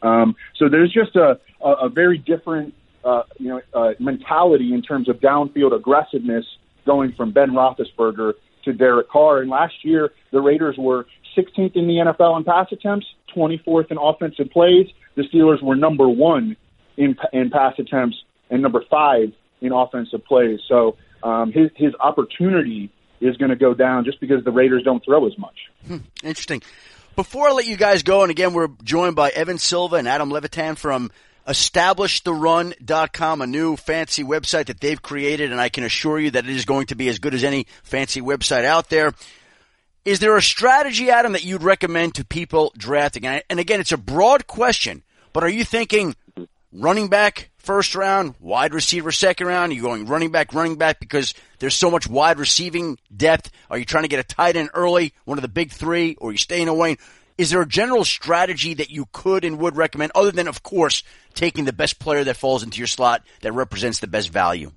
[0.00, 2.72] Um, so there's just a, a, a very different
[3.04, 6.46] uh, you know uh, mentality in terms of downfield aggressiveness
[6.86, 8.32] going from Ben Roethlisberger
[8.64, 9.40] to Derek Carr.
[9.40, 11.06] And last year, the Raiders were
[11.36, 13.06] 16th in the NFL in pass attempts,
[13.36, 14.86] 24th in offensive plays.
[15.16, 16.56] The Steelers were number one
[16.96, 18.16] in in pass attempts
[18.50, 20.60] and number five in offensive plays.
[20.68, 22.90] So um, his his opportunity
[23.20, 25.56] is going to go down just because the Raiders don't throw as much.
[25.86, 26.62] Hmm, interesting.
[27.16, 30.30] Before I let you guys go, and again, we're joined by Evan Silva and Adam
[30.30, 31.10] Levitan from
[31.50, 36.50] EstablishTheRun.com, a new fancy website that they've created, and I can assure you that it
[36.50, 39.12] is going to be as good as any fancy website out there.
[40.04, 43.26] Is there a strategy, Adam, that you'd recommend to people drafting?
[43.26, 46.14] And again, it's a broad question, but are you thinking
[46.72, 49.72] running back first round, wide receiver second round?
[49.72, 53.50] Are you going running back, running back because there's so much wide receiving depth?
[53.68, 56.30] Are you trying to get a tight end early, one of the big three, or
[56.30, 56.96] are you staying away?
[57.40, 61.02] Is there a general strategy that you could and would recommend, other than, of course,
[61.32, 64.72] taking the best player that falls into your slot that represents the best value?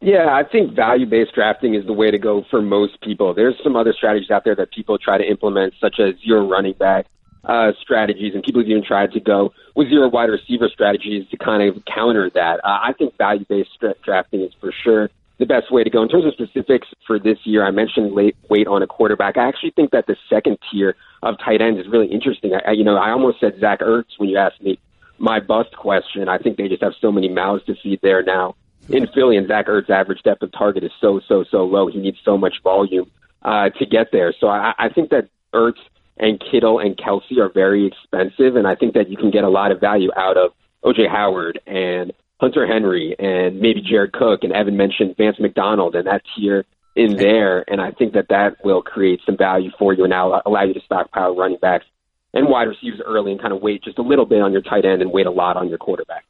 [0.00, 3.34] Yeah, I think value based drafting is the way to go for most people.
[3.34, 6.72] There's some other strategies out there that people try to implement, such as your running
[6.72, 7.08] back
[7.44, 11.36] uh, strategies, and people have even tried to go with zero wide receiver strategies to
[11.36, 12.60] kind of counter that.
[12.64, 16.02] Uh, I think value based drafting is for sure the best way to go.
[16.02, 19.36] In terms of specifics for this year, I mentioned late wait on a quarterback.
[19.36, 22.52] I actually think that the second tier of tight ends is really interesting.
[22.54, 24.78] I, you know, I almost said Zach Ertz when you asked me
[25.18, 26.28] my bust question.
[26.28, 28.54] I think they just have so many mouths to feed there now
[28.88, 31.86] in Philly, and Zach Ertz's average depth of target is so so so low.
[31.88, 33.10] He needs so much volume
[33.42, 34.34] uh, to get there.
[34.38, 35.80] So I, I think that Ertz
[36.16, 39.50] and Kittle and Kelce are very expensive, and I think that you can get a
[39.50, 40.52] lot of value out of
[40.84, 46.06] OJ Howard and Hunter Henry and maybe Jared Cook and Evan mentioned Vance McDonald and
[46.06, 46.64] that tier
[46.94, 50.40] in there, and I think that that will create some value for you and now
[50.46, 51.84] allow you to stockpile running backs
[52.32, 54.84] and wide receivers early and kind of wait just a little bit on your tight
[54.84, 56.24] end and wait a lot on your quarterback.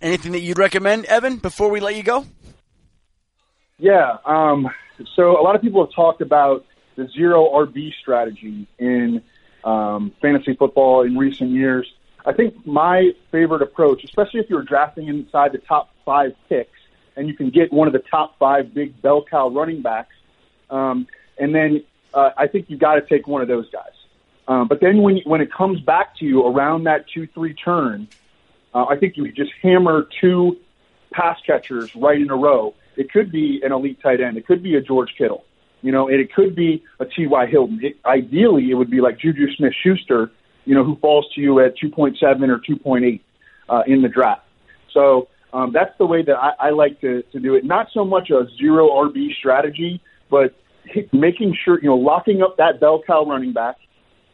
[0.00, 2.26] Anything that you'd recommend, Evan, before we let you go?
[3.78, 4.16] Yeah.
[4.24, 4.68] Um,
[5.14, 6.64] so a lot of people have talked about
[6.96, 9.22] the zero RB strategy in
[9.64, 11.90] um, fantasy football in recent years.
[12.26, 16.70] I think my favorite approach, especially if you're drafting inside the top five picks,
[17.16, 20.14] and you can get one of the top five big bell cow running backs,
[20.68, 21.06] um,
[21.38, 23.92] and then uh, I think you got to take one of those guys.
[24.48, 28.08] Um, but then when when it comes back to you around that two three turn,
[28.74, 30.56] uh, I think you just hammer two
[31.12, 32.74] pass catchers right in a row.
[32.96, 34.36] It could be an elite tight end.
[34.36, 35.44] It could be a George Kittle.
[35.82, 37.46] You know, and it could be a T.Y.
[37.46, 37.80] Hilton.
[37.82, 40.32] It, ideally, it would be like Juju Smith Schuster,
[40.66, 43.20] you know, who falls to you at 2.7 or 2.8
[43.68, 44.42] uh, in the draft.
[44.92, 47.64] So um, that's the way that I, I like to, to do it.
[47.64, 50.54] Not so much a zero RB strategy, but
[51.12, 53.76] making sure, you know, locking up that bell cow running back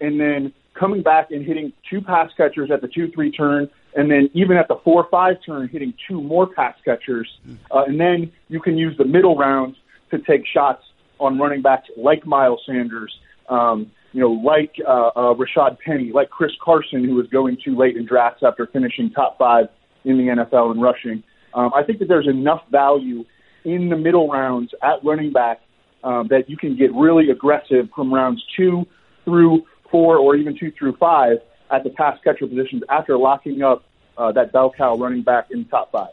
[0.00, 4.10] and then coming back and hitting two pass catchers at the 2 3 turn, and
[4.10, 7.28] then even at the 4 5 turn, hitting two more pass catchers.
[7.70, 9.76] Uh, and then you can use the middle rounds
[10.10, 10.82] to take shots
[11.20, 13.16] on running backs like Miles Sanders,
[13.48, 17.76] um, you know, like uh, uh, Rashaad Penny, like Chris Carson, who was going too
[17.76, 19.66] late in drafts after finishing top five
[20.04, 21.22] in the NFL in rushing.
[21.54, 23.24] Um, I think that there's enough value
[23.64, 25.60] in the middle rounds at running back
[26.04, 28.84] um, that you can get really aggressive from rounds two
[29.24, 31.38] through four or even two through five
[31.70, 33.84] at the pass catcher positions after locking up
[34.18, 36.10] uh, that bell cow running back in the top five.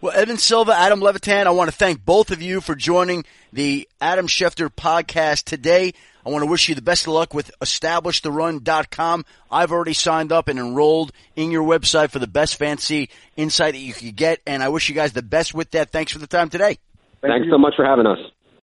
[0.00, 3.88] Well, Evan Silva, Adam Levitan, I want to thank both of you for joining the
[4.00, 5.94] Adam Schefter podcast today.
[6.24, 9.24] I want to wish you the best of luck with EstablishTheRun.com.
[9.50, 13.80] I've already signed up and enrolled in your website for the best fancy insight that
[13.80, 15.90] you could get, and I wish you guys the best with that.
[15.90, 16.78] Thanks for the time today.
[17.20, 17.52] Thank Thanks you.
[17.52, 18.18] so much for having us.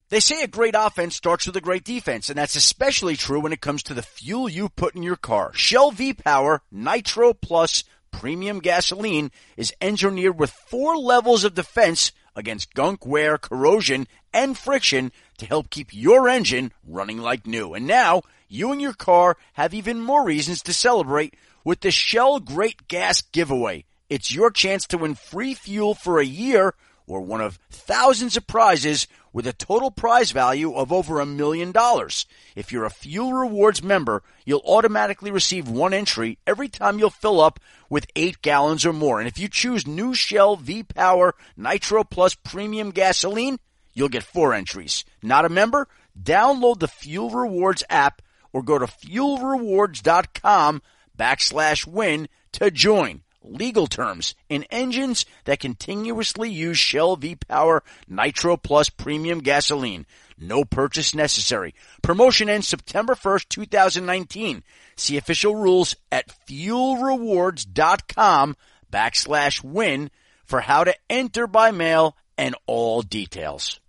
[0.09, 3.53] They say a great offense starts with a great defense, and that's especially true when
[3.53, 5.51] it comes to the fuel you put in your car.
[5.53, 13.05] Shell V-Power Nitro Plus premium gasoline is engineered with four levels of defense against gunk
[13.05, 17.73] wear, corrosion, and friction to help keep your engine running like new.
[17.73, 22.41] And now, you and your car have even more reasons to celebrate with the Shell
[22.41, 23.85] Great Gas Giveaway.
[24.09, 26.75] It's your chance to win free fuel for a year
[27.07, 31.71] or one of thousands of prizes with a total prize value of over a million
[31.71, 32.25] dollars.
[32.55, 37.41] If you're a Fuel Rewards member, you'll automatically receive one entry every time you'll fill
[37.41, 39.19] up with eight gallons or more.
[39.19, 43.59] And if you choose new Shell V-Power Nitro Plus Premium Gasoline,
[43.93, 45.03] you'll get four entries.
[45.21, 45.87] Not a member?
[46.21, 50.81] Download the Fuel Rewards app or go to fuelrewards.com
[51.17, 53.21] backslash win to join.
[53.43, 60.05] Legal terms in engines that continuously use Shell V-Power Nitro Plus premium gasoline.
[60.37, 61.75] No purchase necessary.
[62.01, 64.63] Promotion ends September 1st, 2019.
[64.95, 68.55] See official rules at fuelrewards.com
[68.91, 70.09] backslash win
[70.45, 73.79] for how to enter by mail and all details.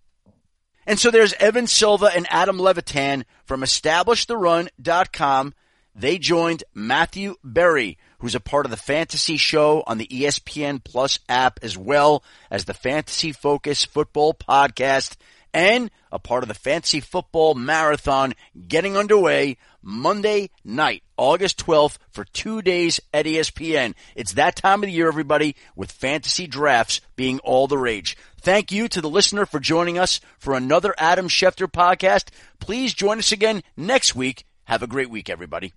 [0.86, 5.54] And so there's Evan Silva and Adam Levitan from EstablishTheRun.com.
[5.94, 11.18] They joined Matthew Berry, who's a part of the Fantasy Show on the ESPN Plus
[11.28, 15.16] app, as well as the Fantasy Focus Football Podcast,
[15.52, 18.32] and a part of the Fantasy Football Marathon
[18.66, 23.92] getting underway Monday night, August 12th, for two days at ESPN.
[24.16, 28.16] It's that time of the year, everybody, with fantasy drafts being all the rage.
[28.40, 32.30] Thank you to the listener for joining us for another Adam Schefter podcast.
[32.58, 34.46] Please join us again next week.
[34.64, 35.74] Have a great week, everybody.